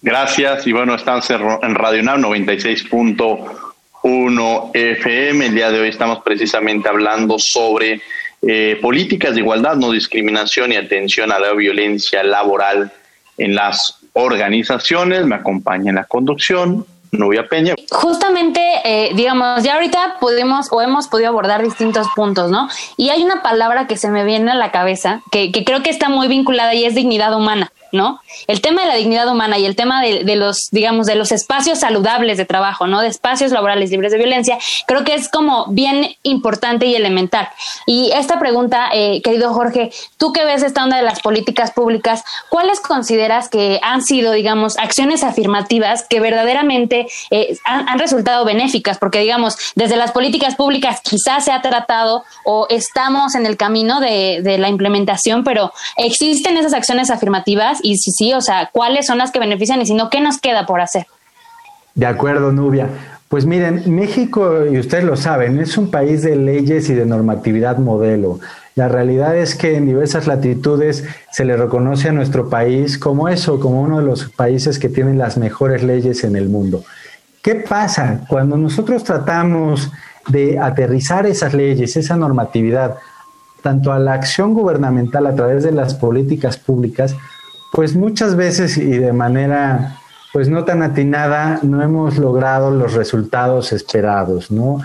[0.00, 0.64] Gracias.
[0.66, 5.46] Y bueno, estamos en Radio UNAM 96.1 FM.
[5.46, 8.00] El día de hoy estamos precisamente hablando sobre
[8.42, 12.92] eh, políticas de igualdad, no discriminación y atención a la violencia laboral
[13.36, 15.24] en las organizaciones.
[15.26, 17.74] Me acompaña en la conducción Nubia Peña.
[17.90, 22.68] Justamente, eh, digamos, ya ahorita pudimos o hemos podido abordar distintos puntos, ¿no?
[22.96, 26.08] Y hay una palabra que se me viene a la cabeza que creo que está
[26.08, 27.70] muy vinculada y es dignidad humana.
[27.92, 28.20] ¿No?
[28.46, 31.80] El tema de la dignidad humana y el tema de, los, digamos, de los espacios
[31.80, 33.00] saludables de trabajo, ¿no?
[33.00, 37.48] De espacios laborales libres de violencia, creo que es como bien importante y elemental.
[37.86, 42.24] Y esta pregunta, eh, querido Jorge, tú que ves esta onda de las políticas públicas,
[42.48, 48.98] ¿cuáles consideras que han sido, digamos, acciones afirmativas que verdaderamente eh, han, resultado benéficas?
[48.98, 54.00] Porque, digamos, desde las políticas públicas quizás se ha tratado o estamos en el camino
[54.00, 57.75] de, de la implementación, pero ¿existen esas acciones afirmativas?
[57.82, 60.38] Y si sí, o sea, cuáles son las que benefician y si no, ¿qué nos
[60.38, 61.06] queda por hacer?
[61.94, 62.88] De acuerdo, Nubia.
[63.28, 67.78] Pues miren, México, y ustedes lo saben, es un país de leyes y de normatividad
[67.78, 68.38] modelo.
[68.76, 73.58] La realidad es que en diversas latitudes se le reconoce a nuestro país como eso,
[73.58, 76.84] como uno de los países que tienen las mejores leyes en el mundo.
[77.42, 79.90] ¿Qué pasa cuando nosotros tratamos
[80.28, 82.96] de aterrizar esas leyes, esa normatividad,
[83.62, 87.16] tanto a la acción gubernamental a través de las políticas públicas,
[87.76, 89.98] pues muchas veces y de manera
[90.32, 94.80] pues no tan atinada no hemos logrado los resultados esperados, ¿no?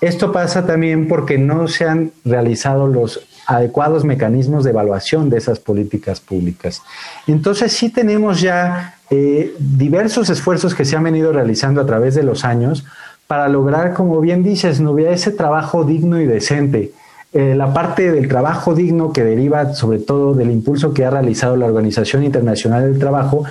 [0.00, 5.58] Esto pasa también porque no se han realizado los adecuados mecanismos de evaluación de esas
[5.58, 6.82] políticas públicas.
[7.26, 12.22] Entonces sí tenemos ya eh, diversos esfuerzos que se han venido realizando a través de
[12.22, 12.84] los años
[13.26, 16.92] para lograr, como bien dices, Nubia, ese trabajo digno y decente
[17.32, 21.56] eh, la parte del trabajo digno que deriva sobre todo del impulso que ha realizado
[21.56, 23.44] la Organización Internacional del Trabajo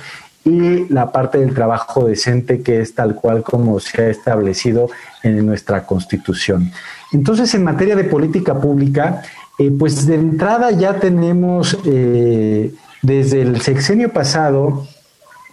[0.44, 4.88] y la parte del trabajo decente que es tal cual como se ha establecido
[5.22, 6.70] en nuestra Constitución.
[7.12, 9.22] Entonces, en materia de política pública,
[9.58, 14.86] eh, pues de entrada ya tenemos eh, desde el sexenio pasado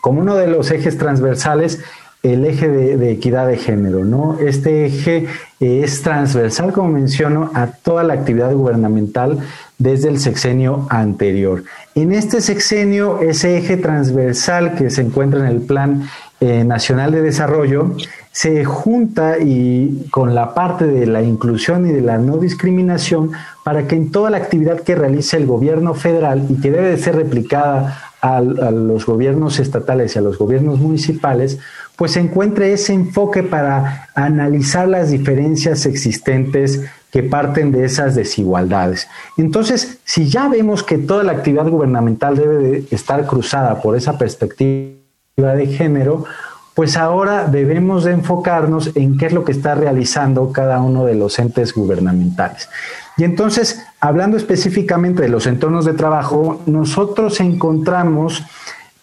[0.02, 1.82] como uno de los ejes transversales
[2.24, 4.40] el eje de, equidad de género, ¿no?
[4.40, 5.28] Este eje
[5.60, 9.40] es transversal, como menciono, a toda la actividad gubernamental
[9.78, 11.66] desde el sexenio anterior.
[11.96, 16.10] En este sexenio, ese eje transversal que se encuentra en el Plan
[16.40, 17.96] eh, Nacional de Desarrollo
[18.32, 23.32] se junta y con la parte de la inclusión y de la no discriminación
[23.64, 26.98] para que en toda la actividad que realice el gobierno federal y que debe de
[26.98, 31.60] ser replicada a los gobiernos estatales y a los gobiernos municipales,
[31.96, 39.08] pues encuentre ese enfoque para analizar las diferencias existentes que parten de esas desigualdades.
[39.38, 44.18] Entonces, si ya vemos que toda la actividad gubernamental debe de estar cruzada por esa
[44.18, 44.96] perspectiva
[45.38, 46.26] de género,
[46.74, 51.14] pues ahora debemos de enfocarnos en qué es lo que está realizando cada uno de
[51.14, 52.68] los entes gubernamentales.
[53.16, 58.44] Y entonces, hablando específicamente de los entornos de trabajo, nosotros encontramos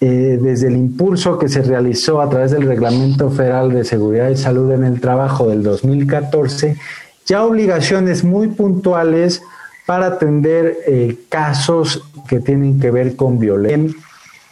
[0.02, 4.36] eh, desde el impulso que se realizó a través del Reglamento Federal de Seguridad y
[4.38, 6.78] Salud en el Trabajo del 2014,
[7.26, 9.42] ya obligaciones muy puntuales
[9.84, 14.00] para atender eh, casos que tienen que ver con violencia.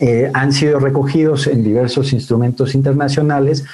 [0.01, 3.65] Eh, han sido recogidos en diversos instrumentos internacionales,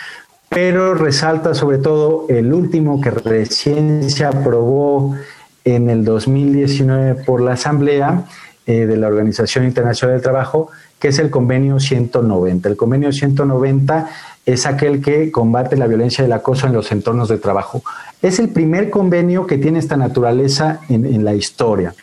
[0.48, 5.16] pero resalta sobre todo el último que recién se aprobó
[5.64, 8.26] en el 2019 por la Asamblea
[8.64, 10.70] de la Organización Internacional del Trabajo,
[11.04, 12.66] que es el convenio 190.
[12.66, 14.08] El convenio 190
[14.46, 17.82] es aquel que combate la violencia y el acoso en los entornos de trabajo.
[18.22, 21.94] Es el primer convenio que tiene esta naturaleza en, la historia.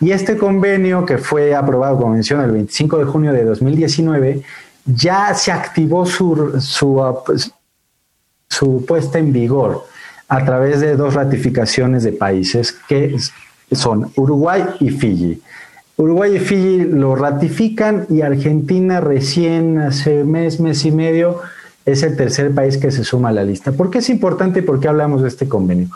[0.00, 4.42] Y este convenio, que fue aprobado, como mencioné, el 25 de junio de 2019,
[4.86, 7.52] ya se activó su, su,
[8.48, 9.84] su puesta en vigor
[10.26, 13.14] a través de dos ratificaciones de países que
[13.72, 15.42] son Uruguay y Fiji.
[15.98, 21.40] Uruguay y Fiji lo ratifican y Argentina recién hace mes, mes y medio
[21.84, 23.72] es el tercer país que se suma a la lista.
[23.72, 25.88] ¿Por qué es importante y por qué hablamos de este convenio?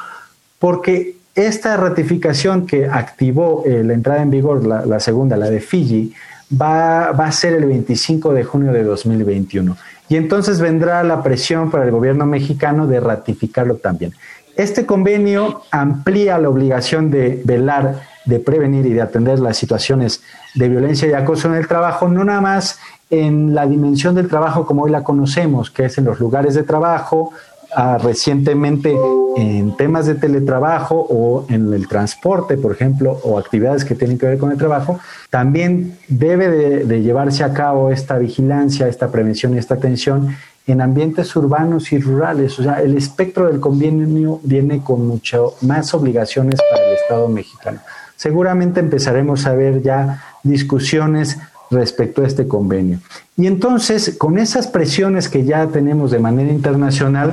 [0.59, 6.13] Porque esta ratificación que activó eh, la entrada en vigor, la, segunda, la de Fiji,
[6.61, 9.77] va, va a ser el 25 de junio de 2021.
[10.09, 14.13] Y entonces vendrá la presión para el gobierno mexicano de ratificarlo también.
[14.57, 20.23] Este convenio amplía la obligación de velar de prevenir y de atender las situaciones
[20.55, 22.79] de violencia y acoso en el trabajo, no nada más
[23.11, 26.63] en la dimensión del trabajo como hoy la conocemos, que es en los lugares de
[26.63, 27.33] trabajo,
[27.77, 28.97] ah, recientemente
[29.37, 34.27] en temas de teletrabajo o en el transporte, por ejemplo, o actividades que tienen que
[34.27, 34.99] ver con el trabajo,
[35.29, 40.35] también debe de, de llevarse a cabo esta vigilancia, esta prevención y esta atención
[40.67, 42.59] en ambientes urbanos y rurales.
[42.59, 47.81] O sea, el espectro del convenio viene con mucho más obligaciones para el Estado mexicano
[48.23, 51.39] seguramente empezaremos a ver ya discusiones
[51.73, 53.01] respecto a este convenio.
[53.37, 57.33] Y entonces, con esas presiones que ya tenemos de manera internacional,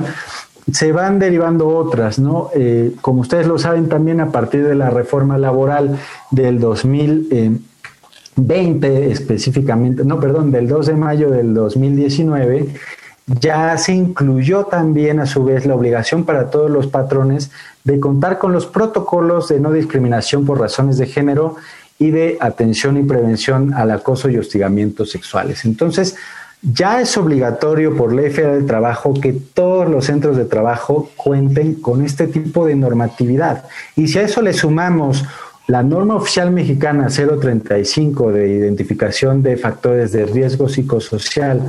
[0.72, 2.50] se van derivando otras, ¿no?
[2.56, 5.96] Eh, como ustedes lo saben también a partir de la reforma laboral
[6.32, 12.66] del 2020 específicamente, no, perdón, del 2 de mayo del 2019,
[13.38, 17.50] ya se incluyó también a su vez la obligación para todos los patrones
[17.84, 21.56] de contar con los protocolos de no discriminación por razones de género
[21.98, 25.64] y de atención y prevención al acoso y hostigamientos sexuales.
[25.64, 26.16] Entonces,
[26.62, 31.74] ya es obligatorio por ley federal del trabajo que todos los centros de trabajo cuenten
[31.74, 33.64] con este tipo de normatividad.
[33.96, 35.24] Y si a eso le sumamos
[35.68, 41.62] la norma oficial mexicana 035 de identificación de factores de riesgo psicosocial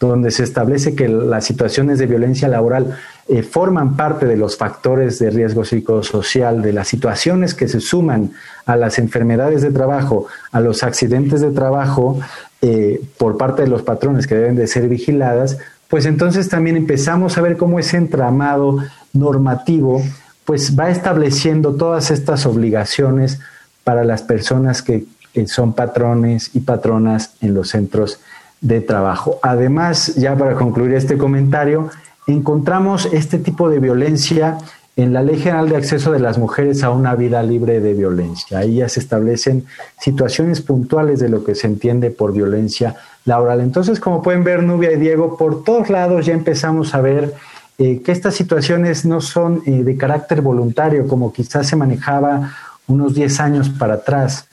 [0.00, 2.96] donde se establece que las situaciones de violencia laboral
[3.28, 8.32] eh, forman parte de los factores de riesgo psicosocial, de las situaciones que se suman
[8.64, 12.18] a las enfermedades de trabajo, a los accidentes de trabajo
[12.62, 17.36] eh, por parte de los patrones que deben de ser vigiladas, pues entonces también empezamos
[17.36, 18.78] a ver cómo ese entramado
[19.12, 20.02] normativo
[20.46, 23.38] pues va estableciendo todas estas obligaciones
[23.84, 25.04] para las personas que
[25.46, 28.18] son patrones y patronas en los centros
[28.60, 29.38] de trabajo.
[29.42, 31.90] Además, ya para concluir este comentario,
[32.26, 34.58] encontramos este tipo de violencia
[34.96, 38.58] en la Ley General de Acceso de las Mujeres a una vida libre de violencia.
[38.58, 39.64] Ahí ya se establecen
[39.98, 43.60] situaciones puntuales de lo que se entiende por violencia laboral.
[43.60, 47.34] Entonces, como pueden ver, Nubia y Diego, por todos lados ya empezamos a ver
[47.78, 52.52] eh, que estas situaciones no son eh, de carácter voluntario, como quizás se manejaba
[52.86, 54.48] unos 10 años para atrás.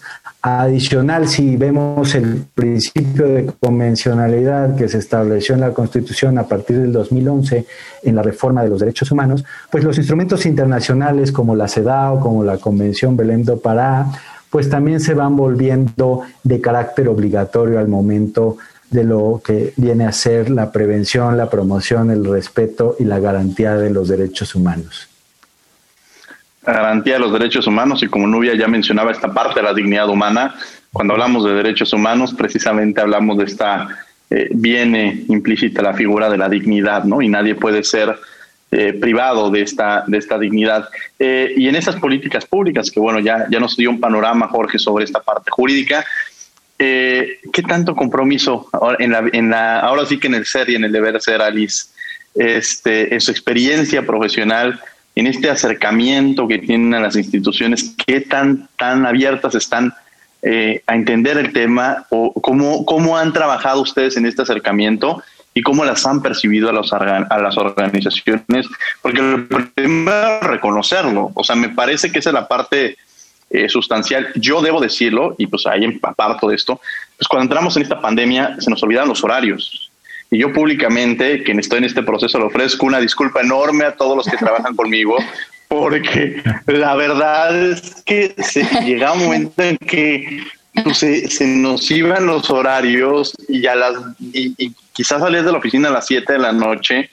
[0.50, 6.80] Adicional, si vemos el principio de convencionalidad que se estableció en la Constitución a partir
[6.80, 7.66] del 2011
[8.04, 12.46] en la reforma de los derechos humanos, pues los instrumentos internacionales como la CEDAW, como
[12.46, 14.06] la Convención Belém do Pará,
[14.50, 18.56] pues también se van volviendo de carácter obligatorio al momento
[18.90, 23.76] de lo que viene a ser la prevención, la promoción, el respeto y la garantía
[23.76, 25.10] de los derechos humanos
[26.74, 30.10] garantía de los derechos humanos y como Nubia ya mencionaba esta parte de la dignidad
[30.10, 30.56] humana,
[30.92, 33.88] cuando hablamos de derechos humanos precisamente hablamos de esta,
[34.30, 37.22] eh, viene implícita la figura de la dignidad, ¿no?
[37.22, 38.18] Y nadie puede ser
[38.72, 40.90] eh, privado de esta, de esta dignidad.
[41.20, 44.80] Eh, y en esas políticas públicas, que bueno, ya, ya nos dio un panorama, Jorge,
[44.80, 46.06] sobre esta parte jurídica,
[46.78, 50.84] ¿qué tanto compromiso en la, en la, ahora sí que en el ser y en
[50.84, 51.88] el deber ser, Alice,
[52.36, 54.80] este, en su experiencia profesional,
[55.18, 59.92] en este acercamiento que tienen a las instituciones, qué tan, tan abiertas están
[60.44, 65.24] eh, a entender el tema o cómo, cómo han trabajado ustedes en este acercamiento
[65.56, 68.68] y cómo las han percibido a, a las organizaciones,
[69.02, 69.24] porque
[69.74, 72.96] primero reconocerlo, o sea, me parece que esa es la parte
[73.50, 74.28] eh, sustancial.
[74.36, 76.80] Yo debo decirlo, y pues ahí aparto de esto,
[77.18, 79.87] pues cuando entramos en esta pandemia se nos olvidaron los horarios.
[80.30, 84.18] Y yo públicamente, quien estoy en este proceso, le ofrezco una disculpa enorme a todos
[84.18, 85.18] los que trabajan conmigo,
[85.68, 90.44] porque la verdad es que se llega un momento en que
[90.84, 95.90] pues, se, nos iban los horarios y a las y, quizás salías de la oficina
[95.90, 97.10] a las 7 de la noche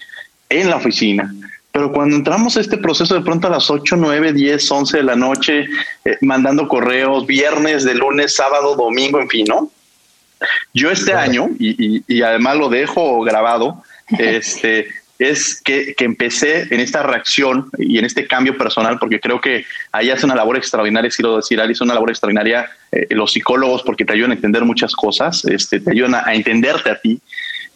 [0.48, 1.32] en la oficina.
[1.72, 5.02] Pero cuando entramos a este proceso de pronto a las 8, 9, 10, 11 de
[5.02, 5.66] la noche,
[6.04, 9.70] eh, mandando correos, viernes, de lunes, sábado, domingo, en fin, ¿no?
[10.72, 13.82] Yo este año, y, y, además lo dejo grabado,
[14.18, 14.88] este,
[15.18, 19.64] es que, que, empecé en esta reacción y en este cambio personal, porque creo que
[19.92, 23.82] ahí hace una labor extraordinaria, si lo decir, hace una labor extraordinaria eh, los psicólogos,
[23.82, 27.20] porque te ayudan a entender muchas cosas, este, te ayudan a, entenderte a ti.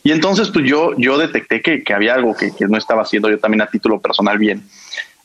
[0.03, 3.31] Y entonces, pues yo, yo detecté que, que había algo que, que, no estaba haciendo
[3.31, 4.63] yo también a título personal bien.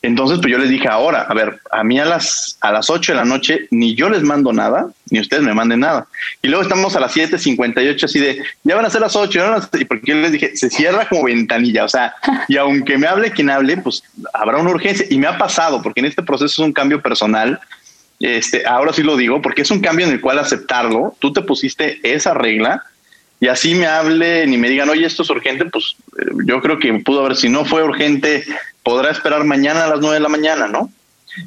[0.04, 3.14] Entonces, pues yo les dije ahora, a ver, a mí a las, a las 8
[3.14, 6.08] de la noche ni yo les mando nada, ni ustedes me manden nada.
[6.42, 9.86] Y luego estamos a las 7.58 así de, ya van a ser las 8, y
[9.86, 12.14] porque yo les dije, se cierra como ventanilla, o sea,
[12.50, 15.06] y aunque me hable quien hable, pues habrá una urgencia.
[15.10, 17.62] Y me ha pasado, porque en este proceso es un cambio personal,
[18.20, 21.42] este, ahora sí lo digo, porque es un cambio en el cual aceptarlo, tú te
[21.44, 22.84] pusiste esa regla,
[23.40, 26.78] y así me hablen y me digan, oye, esto es urgente, pues eh, yo creo
[26.78, 28.44] que pudo haber, si no fue urgente
[28.84, 30.90] podrá esperar mañana a las nueve de la mañana, ¿no?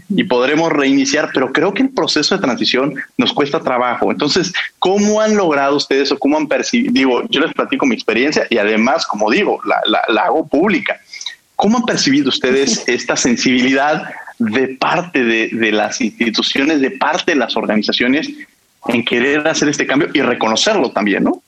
[0.08, 4.10] Y podremos reiniciar, pero creo que el proceso de transición nos cuesta trabajo.
[4.10, 6.92] Entonces, ¿cómo han logrado ustedes o cómo han percibido?
[6.92, 10.98] Digo, yo les platico mi experiencia y además, como digo, la, la, hago pública.
[11.54, 17.38] ¿Cómo han percibido ustedes esta sensibilidad de parte de, de, las instituciones, de parte de
[17.38, 18.28] las organizaciones
[18.88, 21.42] en querer hacer este cambio y reconocerlo también, ¿no?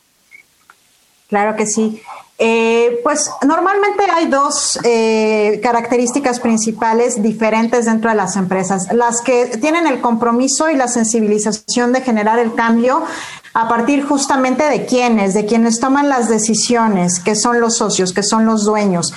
[1.29, 2.01] Claro que sí.
[2.41, 8.93] Eh, pues normalmente hay dos eh, características principales diferentes dentro de las empresas.
[8.93, 13.03] Las que tienen el compromiso y la sensibilización de generar el cambio
[13.55, 18.23] a partir justamente de quienes, de quienes toman las decisiones, que son los socios, que
[18.23, 19.13] son los dueños.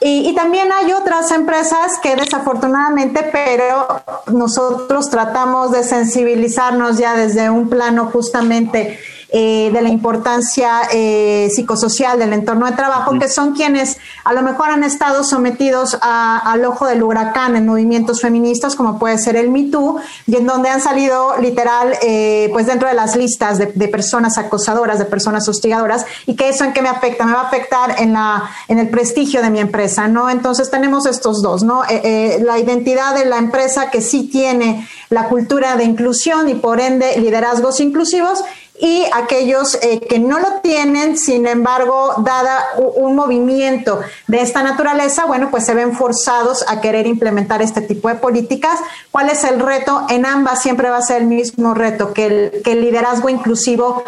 [0.00, 3.86] Y, y, también hay otras empresas que desafortunadamente, pero
[4.32, 8.98] nosotros tratamos de sensibilizarnos ya desde un plano justamente
[9.34, 14.42] eh, de la importancia eh, psicosocial del entorno de trabajo, que son quienes a lo
[14.42, 19.50] mejor han estado sometidos al ojo del huracán en movimientos feministas, como puede ser el
[19.50, 23.88] Me Too, y en donde han salido literal, eh, pues dentro de las listas de,
[23.88, 27.46] personas acosadoras, de personas hostigadoras, y que eso en qué me afecta, me va a
[27.46, 30.28] afectar en, la, en el prestigio de mi empresa, ¿no?
[30.28, 31.82] Entonces tenemos estos dos, ¿no?
[31.82, 37.18] la identidad de la empresa que sí tiene la cultura de inclusión y por ende
[37.18, 38.42] liderazgos inclusivos
[38.80, 42.64] y aquellos eh, que no lo tienen, sin embargo, dada
[42.96, 48.08] un movimiento de esta naturaleza, bueno, pues se ven forzados a querer implementar este tipo
[48.08, 48.80] de políticas.
[49.10, 50.06] ¿Cuál es el reto?
[50.08, 54.04] En ambas siempre va a ser el mismo reto, que el, que el liderazgo inclusivo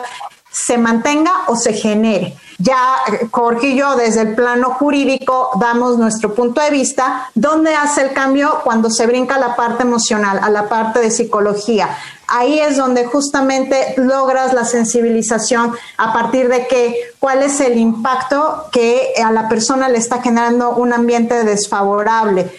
[0.50, 2.36] se mantenga o se genere.
[2.58, 2.96] Ya
[3.32, 8.12] Jorge y yo desde el plano jurídico damos nuestro punto de vista, ¿dónde hace el
[8.12, 11.98] cambio cuando se brinca a la parte emocional, a la parte de psicología.
[12.26, 18.66] Ahí es donde justamente logras la sensibilización a partir de que cuál es el impacto
[18.72, 22.50] que a la persona le está generando un ambiente desfavorable.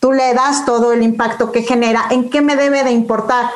[0.00, 3.46] Tú le das todo el impacto que genera, en qué me debe de importar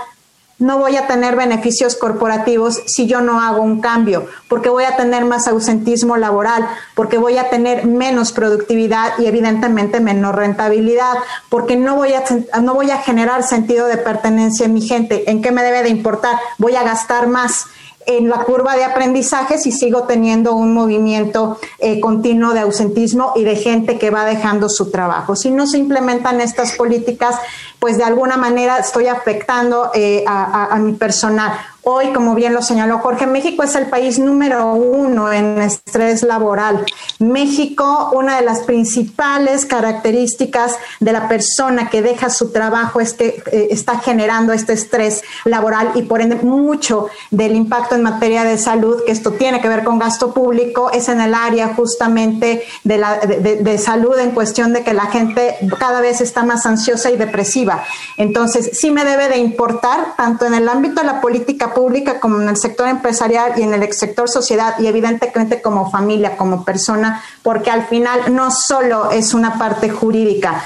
[0.58, 4.96] no voy a tener beneficios corporativos si yo no hago un cambio, porque voy a
[4.96, 11.14] tener más ausentismo laboral, porque voy a tener menos productividad y evidentemente menos rentabilidad,
[11.48, 12.24] porque no voy a,
[12.60, 15.30] no voy a generar sentido de pertenencia en mi gente.
[15.30, 16.36] ¿En qué me debe de importar?
[16.58, 17.66] Voy a gastar más
[18.08, 23.44] en la curva de aprendizaje si sigo teniendo un movimiento eh, continuo de ausentismo y
[23.44, 25.36] de gente que va dejando su trabajo.
[25.36, 27.36] Si no se implementan estas políticas,
[27.78, 31.52] pues de alguna manera estoy afectando eh, a, mi personal.
[31.82, 36.84] Hoy, como bien lo señaló Jorge, México es el país número uno en estrés laboral.
[37.18, 43.42] México, una de las principales características de la persona que deja su trabajo es que
[43.52, 48.58] eh, está generando este estrés laboral y por ende mucho del impacto en materia de
[48.58, 52.98] salud, que esto tiene que ver con gasto público, es en el área justamente de,
[52.98, 57.16] la, de salud en cuestión de que la gente cada vez está más ansiosa y
[57.16, 57.84] depresiva.
[58.16, 62.40] Entonces, sí me debe de importar, tanto en el ámbito de la política pública como
[62.40, 67.22] en el sector empresarial y en el sector sociedad y evidentemente como familia, como persona,
[67.42, 70.62] porque al final no solo es una parte jurídica,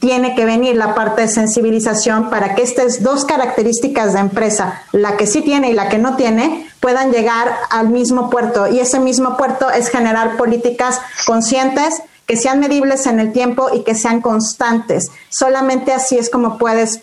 [0.00, 5.16] tiene que venir la parte de sensibilización para que estas dos características de empresa, la
[5.16, 8.66] que sí tiene y la que no tiene, puedan llegar al mismo puerto.
[8.66, 13.84] Y ese mismo puerto es generar políticas conscientes, que sean medibles en el tiempo y
[13.84, 15.10] que sean constantes.
[15.28, 17.02] Solamente así es como puedes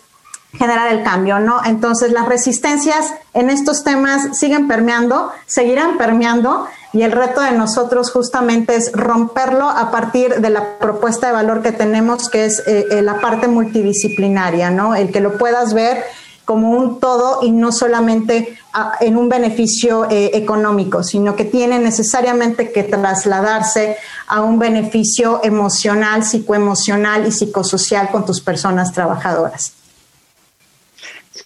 [0.56, 1.60] generar el cambio, ¿no?
[1.64, 8.12] Entonces las resistencias en estos temas siguen permeando, seguirán permeando y el reto de nosotros
[8.12, 12.86] justamente es romperlo a partir de la propuesta de valor que tenemos, que es eh,
[12.90, 14.94] eh, la parte multidisciplinaria, ¿no?
[14.94, 16.04] El que lo puedas ver
[16.44, 21.78] como un todo y no solamente ah, en un beneficio eh, económico, sino que tiene
[21.78, 23.96] necesariamente que trasladarse
[24.28, 29.73] a un beneficio emocional, psicoemocional y psicosocial con tus personas trabajadoras.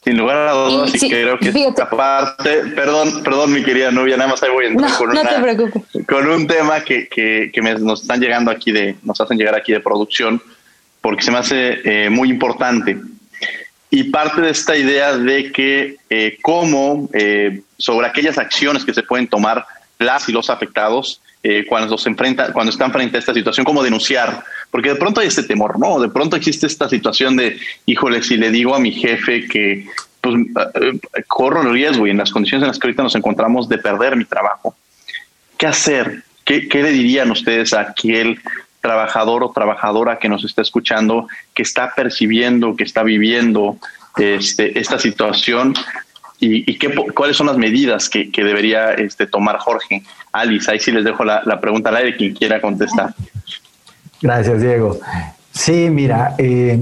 [0.04, 4.30] Sin lugar a dudas, y, creo que esta parte, perdón, perdón, mi querida novia, nada
[4.30, 8.50] más ahí voy a entrar con, con un tema que, que, que nos están llegando
[8.50, 10.42] aquí de, nos hacen llegar aquí de producción,
[11.00, 12.98] porque se me hace eh, muy importante.
[13.90, 19.02] Y parte de esta idea de que eh, cómo eh, sobre aquellas acciones que se
[19.02, 19.64] pueden tomar
[19.98, 23.82] las y los afectados eh, cuando se enfrenta, cuando están frente a esta situación, cómo
[23.82, 25.98] denunciar, porque de pronto hay este temor, ¿no?
[25.98, 29.86] De pronto existe esta situación de, híjole, si le digo a mi jefe que
[30.20, 30.36] pues,
[30.74, 33.78] eh, corro el riesgo y en las condiciones en las que ahorita nos encontramos de
[33.78, 34.76] perder mi trabajo,
[35.56, 36.22] ¿qué hacer?
[36.44, 38.38] ¿Qué, qué le dirían ustedes a aquel
[38.82, 43.78] trabajador o trabajadora que nos está escuchando, que está percibiendo, que está viviendo
[44.18, 45.72] este, esta situación
[46.40, 50.02] y, qué, cuáles son las medidas que, debería este, tomar Jorge.
[50.32, 53.14] Alice, ahí sí les dejo la, pregunta al aire, quien quiera contestar.
[54.20, 54.98] Gracias, Diego.
[55.52, 56.80] Sí, mira, eh,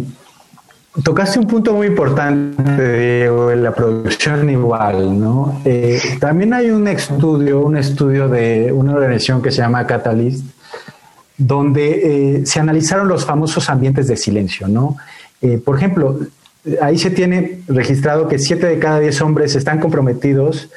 [1.02, 5.60] tocaste un punto muy importante, Diego, en la producción igual, ¿no?
[5.64, 10.44] Eh, también hay un estudio, un estudio de una organización que se llama Catalyst,
[11.38, 14.96] donde eh, se analizaron los famosos ambientes de silencio, ¿no?
[15.64, 16.18] por ejemplo,
[16.80, 20.68] ahí se tiene registrado que 7 de cada 10 hombres están comprometidos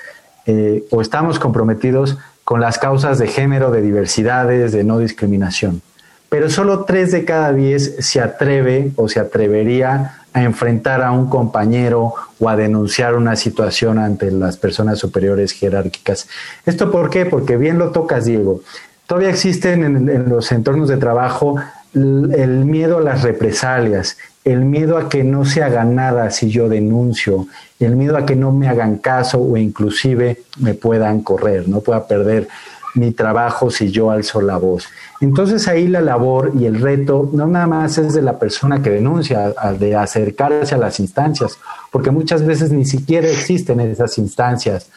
[0.46, 2.18] eh, o estamos comprometidos
[2.50, 5.84] con las causas de género, de diversidades, de no discriminación.
[6.30, 11.30] Pero solo 3 de cada 10 se atreve o se atrevería a enfrentar a un
[11.30, 16.28] compañero o a denunciar una situación ante las personas superiores jerárquicas.
[16.66, 17.28] ¿Esto por qué?
[17.28, 18.62] Porque bien lo tocas, Diego.
[19.06, 21.58] Todavía existen en, los entornos de trabajo
[21.94, 26.70] el miedo a las represalias, el miedo a que no se haga nada si yo
[26.70, 27.48] denuncio,
[27.80, 32.08] el miedo a que no me hagan caso o inclusive me puedan correr, no pueda
[32.08, 32.48] perder
[32.96, 34.86] mi trabajo si yo alzo la voz.
[35.22, 38.90] Entonces ahí la labor y el reto no nada más es de la persona que
[38.90, 41.58] denuncia, de acercarse a las instancias,
[41.92, 44.90] porque muchas veces ni siquiera existen esas instancias,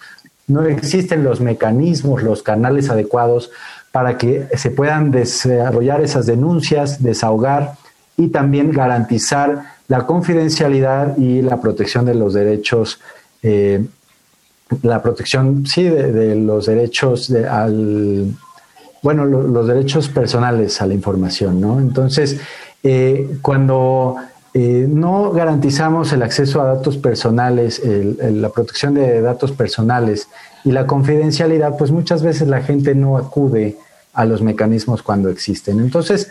[0.46, 3.50] no existen los mecanismos, los canales adecuados
[3.92, 7.74] para que se puedan desarrollar esas denuncias, desahogar
[8.16, 12.98] y también garantizar la confidencialidad y la protección de los derechos,
[13.42, 13.84] eh,
[14.82, 18.32] la protección, sí, de, los derechos de, al,
[19.02, 21.78] bueno, los derechos personales a la información, ¿no?
[21.78, 22.40] Entonces,
[22.82, 24.16] eh, cuando
[24.54, 30.28] eh, no garantizamos el acceso a datos personales, la protección de datos personales
[30.64, 33.76] y la confidencialidad, pues muchas veces la gente no acude
[34.12, 35.80] a los mecanismos cuando existen.
[35.80, 36.28] Entonces,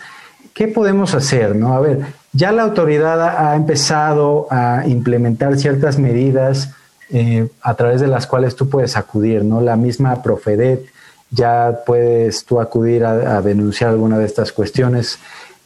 [0.53, 1.55] ¿qué podemos hacer?
[1.55, 1.73] No?
[1.73, 2.01] A ver,
[2.33, 6.69] ya la autoridad ha empezado a implementar ciertas medidas
[7.09, 9.59] eh, a través de las cuales tú puedes acudir, ¿no?
[9.59, 10.85] La misma Profedet
[11.29, 15.17] ya puedes tú acudir a, denunciar alguna de estas cuestiones.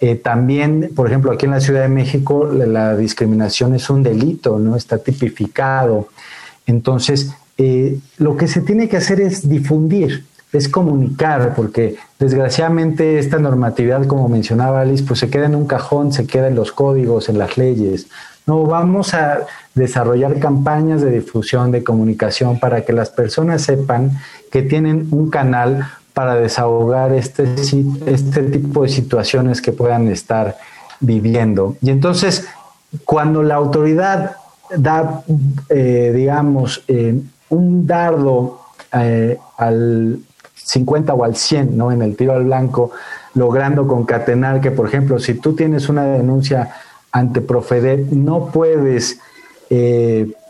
[0.02, 4.60] Eh, también, por ejemplo, aquí en la Ciudad de México la, discriminación es un delito,
[4.60, 4.76] ¿no?
[4.76, 6.10] Está tipificado.
[6.66, 13.40] Entonces, eh, lo que se tiene que hacer es difundir, es comunicar, porque desgraciadamente esta
[13.40, 17.30] normatividad, como mencionaba Alice, pues se queda en un cajón, se queda en los códigos,
[17.30, 18.08] en las leyes.
[18.46, 24.12] No, vamos a desarrollar campañas de difusión, de comunicación, para que las personas sepan
[24.52, 27.44] que tienen un canal para desahogar este,
[28.06, 30.56] este tipo de situaciones que puedan estar
[31.02, 31.76] viviendo.
[31.82, 32.48] Y entonces,
[33.04, 34.38] cuando la autoridad
[34.78, 35.24] da,
[35.68, 38.62] eh, digamos, eh, un dardo
[38.94, 40.20] eh, al
[40.56, 41.92] 50 o al 100, ¿no?
[41.92, 42.92] En el tiro al blanco,
[43.34, 46.76] logrando concatenar que, por ejemplo, si tú tienes una denuncia
[47.12, 49.20] ante Profedet, no puedes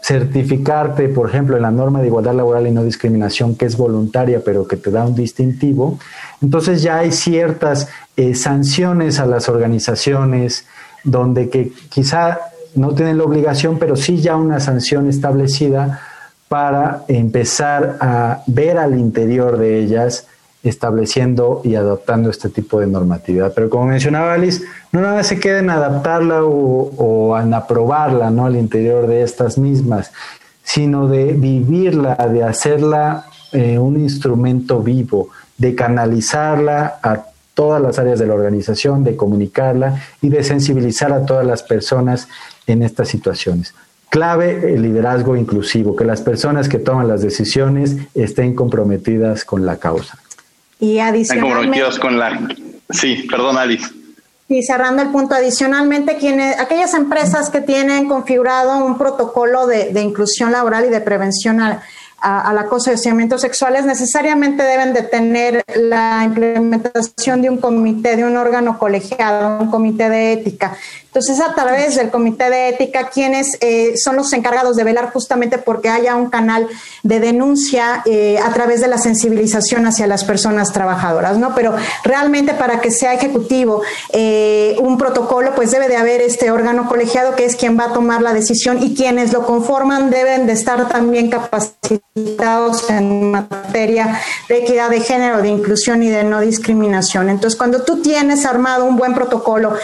[0.06, 4.40] certificarte, por ejemplo, en la norma de igualdad laboral y no discriminación, que es voluntaria,
[4.46, 5.98] pero que te da un distintivo.
[6.44, 10.68] Entonces ya hay ciertas eh, sanciones a las organizaciones
[11.04, 12.40] donde que quizá
[12.76, 16.02] no tienen la obligación, pero sí ya una sanción establecida
[16.50, 20.28] para empezar a ver al interior de ellas
[20.66, 23.54] estableciendo y adoptando este tipo de normatividad.
[23.54, 28.48] Pero como mencionaba Alice, no nada se queda en adaptarla o, en aprobarla ¿no?
[28.48, 30.12] al interior de estas mismas,
[30.64, 38.18] sino de vivirla, de hacerla eh, un instrumento vivo, de canalizarla a todas las áreas
[38.18, 42.28] de la organización, de comunicarla y de sensibilizar a todas las personas
[42.66, 43.76] en estas situaciones.
[44.10, 49.78] Clave el liderazgo inclusivo, que las personas que toman las decisiones estén comprometidas con la
[49.78, 50.18] causa.
[50.86, 52.00] Y adicionalmente...
[52.00, 52.40] con la...
[52.90, 53.88] Sí, perdón, Alice.
[54.48, 60.02] Y cerrando el punto, adicionalmente, quienes, aquellas empresas que tienen configurado un protocolo de, de
[60.02, 61.82] inclusión laboral y de prevención a,
[62.22, 68.24] al acoso y hostigamientos sexuales necesariamente deben de tener la implementación de un comité, de
[68.24, 70.76] un órgano colegiado, un comité de ética.
[71.16, 75.58] Entonces, a través del comité de ética, quienes eh, son los encargados de velar justamente
[75.58, 76.68] porque haya un canal
[77.04, 81.56] de denuncia eh, a través de la sensibilización hacia las personas trabajadoras, ¿no?
[81.56, 86.90] Pero realmente para que sea ejecutivo eh, un protocolo, pues debe de haber este órgano
[86.90, 90.52] colegiado que es quien va a tomar la decisión y quienes lo conforman deben de
[90.52, 97.30] estar también capacitados en materia de equidad de género, de inclusión y de no discriminación.
[97.30, 99.76] Entonces, cuando tú tienes armado un buen protocolo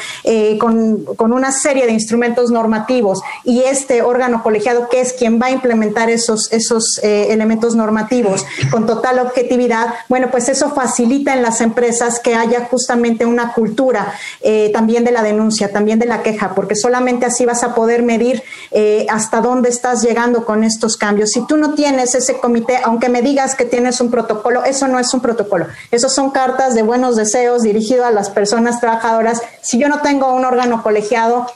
[0.60, 5.46] con con una serie de instrumentos normativos y este órgano colegiado que es quien va
[5.46, 11.44] a implementar esos, esos eh, elementos normativos con total objetividad, bueno, pues eso facilita en
[11.44, 16.24] las empresas que haya justamente una cultura eh, también de la denuncia, también de la
[16.24, 18.42] queja, porque solamente así vas a poder medir
[18.72, 21.30] eh, hasta dónde estás llegando con estos cambios.
[21.30, 24.98] Si tú no tienes ese comité, aunque me digas que tienes un protocolo, eso no
[24.98, 29.40] es un protocolo, eso son cartas de buenos deseos dirigido a las personas trabajadoras.
[29.62, 31.11] Si yo no tengo un órgano colegiado,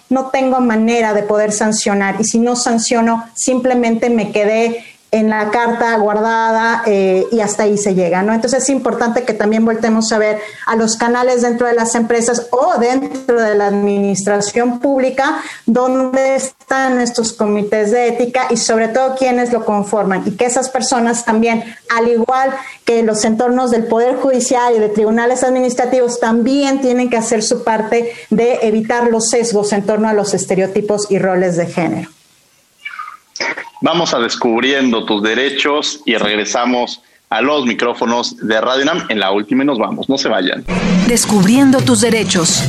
[0.09, 2.15] no tengo manera de poder sancionar.
[2.19, 4.83] Y si no sanciono, simplemente me quedé
[5.15, 8.33] en la carta guardada eh, y hasta ahí se llega, ¿no?
[8.33, 12.47] Entonces es importante que también voltemos a ver a los canales dentro de las empresas
[12.51, 19.15] o dentro de la administración pública donde están estos comités de ética y sobre todo
[19.15, 21.63] quienes lo conforman y que esas personas también,
[21.95, 22.53] al igual
[22.83, 27.63] que los entornos del Poder Judicial y de tribunales administrativos, también tienen que hacer su
[27.63, 32.09] parte de evitar los sesgos en torno a los estereotipos y roles de género.
[33.85, 38.91] Vamos a descubriendo tus derechos y regresamos a los micrófonos de Radio.
[39.09, 40.65] En la última y nos vamos, no se vayan.
[41.07, 42.63] Descubriendo tus derechos.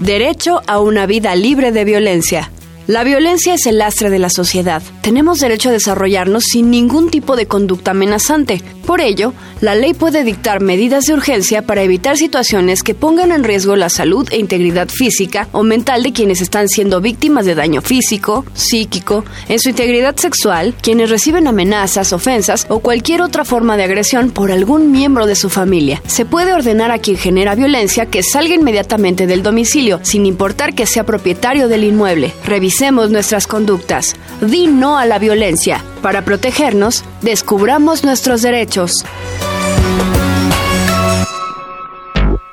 [0.00, 2.50] Derecho a una vida libre de violencia.
[2.88, 4.82] La violencia es el lastre de la sociedad.
[5.02, 8.62] Tenemos derecho a desarrollarnos sin ningún tipo de conducta amenazante.
[8.86, 13.44] Por ello, la ley puede dictar medidas de urgencia para evitar situaciones que pongan en
[13.44, 17.82] riesgo la salud e integridad física o mental de quienes están siendo víctimas de daño
[17.82, 23.84] físico, psíquico, en su integridad sexual, quienes reciben amenazas, ofensas o cualquier otra forma de
[23.84, 26.00] agresión por algún miembro de su familia.
[26.06, 30.86] Se puede ordenar a quien genera violencia que salga inmediatamente del domicilio, sin importar que
[30.86, 32.32] sea propietario del inmueble.
[32.78, 34.14] Revisemos nuestras conductas.
[34.40, 35.82] Di no a la violencia.
[36.00, 39.04] Para protegernos, descubramos nuestros derechos.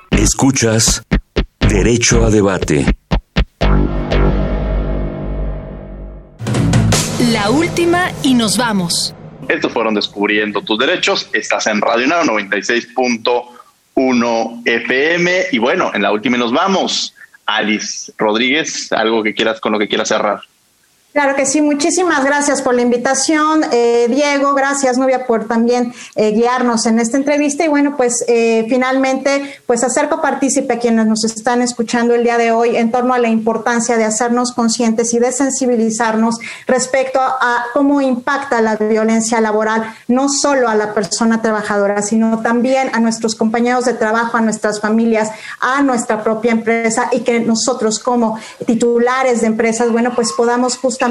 [0.10, 1.04] Escuchas
[1.60, 2.88] Derecho a Debate.
[7.32, 9.14] La última y nos vamos.
[9.48, 11.30] Estos fueron Descubriendo tus Derechos.
[11.34, 15.32] Estás en Radio Naro 96.1 FM.
[15.52, 17.14] Y bueno, en la última y nos vamos.
[17.46, 20.41] Alice Rodríguez, algo que quieras con lo que quieras cerrar.
[21.16, 26.32] Claro que sí, muchísimas gracias por la invitación, eh, Diego, gracias Novia por también eh,
[26.32, 27.63] guiarnos en esta entrevista.
[27.63, 32.38] Y bueno, pues eh, finalmente pues acerco partícipe a quienes nos están escuchando el día
[32.38, 36.36] de hoy en torno a la importancia de hacernos conscientes y de sensibilizarnos
[36.68, 42.89] respecto a, cómo impacta la violencia laboral no solo a la persona trabajadora, sino también
[42.91, 45.30] a nuestros compañeros de trabajo, a nuestras familias,
[45.61, 51.05] a nuestra propia empresa y que nosotros como titulares de empresas, bueno, pues podamos justamente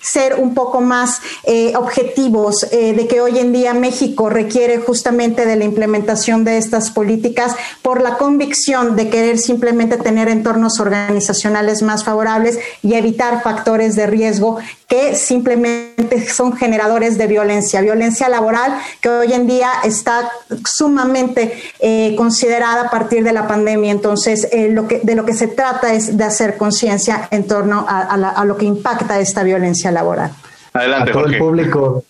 [0.00, 5.46] ser un poco más eh, objetivos eh, de que hoy en día México requiere justamente
[5.46, 11.82] de la implementación de estas políticas por la convicción de querer simplemente tener entornos organizacionales
[11.82, 14.58] más favorables y evitar factores de riesgo
[14.88, 20.30] que simplemente son generadores de violencia, violencia laboral que hoy en día está
[20.64, 23.92] sumamente eh, considerada a partir de la pandemia.
[23.92, 28.44] Entonces, lo que, de lo que se trata es de hacer conciencia en torno a
[28.44, 30.32] lo que impacta esta violencia laboral.
[30.72, 32.04] Adelante, a todo el público.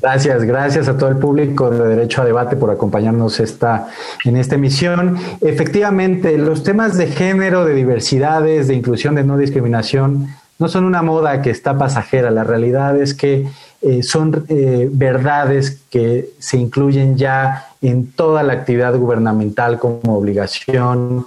[0.00, 3.88] Gracias, gracias a todo el público de Derecho a Debate por acompañarnos esta,
[4.24, 5.18] en esta emisión.
[5.40, 10.28] Efectivamente, los temas de género, de diversidades, de inclusión, de no discriminación,
[10.58, 12.30] no son una moda que está pasajera.
[12.30, 13.48] La realidad es que
[13.80, 21.26] eh, son eh, verdades que se incluyen ya en toda la actividad gubernamental como obligación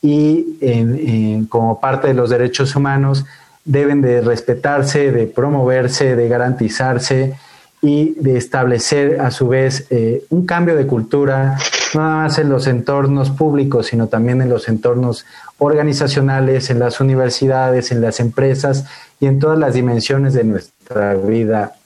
[0.00, 3.26] y en, como parte de los derechos humanos
[3.66, 7.34] deben de respetarse, de promoverse, de garantizarse
[7.82, 11.56] y de establecer a su vez eh, un cambio de cultura,
[11.94, 15.24] no nada más en los entornos públicos, sino también en los entornos
[15.58, 18.84] organizacionales, en las universidades, en las empresas
[19.18, 21.76] y en todas las dimensiones de nuestra vida,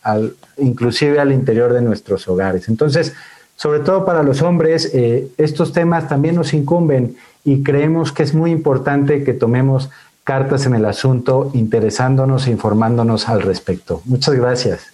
[0.59, 2.69] inclusive al interior de nuestros hogares.
[2.69, 3.15] Entonces,
[3.57, 8.35] sobre todo para los hombres, eh, estos temas también nos incumben y creemos que es
[8.35, 9.91] muy importante que tomemos
[10.25, 14.01] cartas en el asunto, interesándonos e informándonos al respecto.
[14.07, 14.94] Muchas gracias.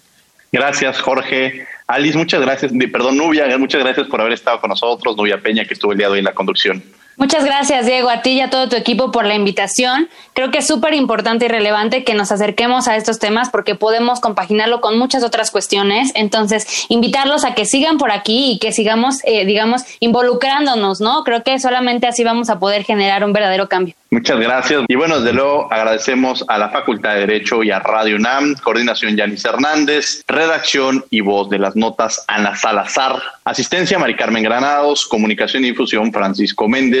[0.51, 1.65] Gracias, Jorge.
[1.87, 2.71] Alice, muchas gracias.
[2.91, 5.15] Perdón, Nubia, muchas gracias por haber estado con nosotros.
[5.15, 6.83] Nubia Peña, que estuvo el día de hoy en la conducción.
[7.17, 10.09] Muchas gracias, Diego, a ti y a todo tu equipo por la invitación.
[10.33, 14.19] Creo que es súper importante y relevante que nos acerquemos a estos temas porque podemos
[14.19, 16.11] compaginarlo con muchas otras cuestiones.
[16.15, 21.23] Entonces, invitarlos a que sigan por aquí y que sigamos, eh, digamos, involucrándonos, ¿no?
[21.23, 23.93] Creo que solamente así vamos a poder generar un verdadero cambio.
[24.13, 24.83] Muchas gracias.
[24.89, 29.15] Y bueno, desde luego agradecemos a la Facultad de Derecho y a Radio UNAM, coordinación
[29.15, 35.63] Yanis Hernández, redacción y voz de las notas Ana Salazar, asistencia Mari Carmen Granados, comunicación
[35.63, 37.00] y difusión Francisco Méndez,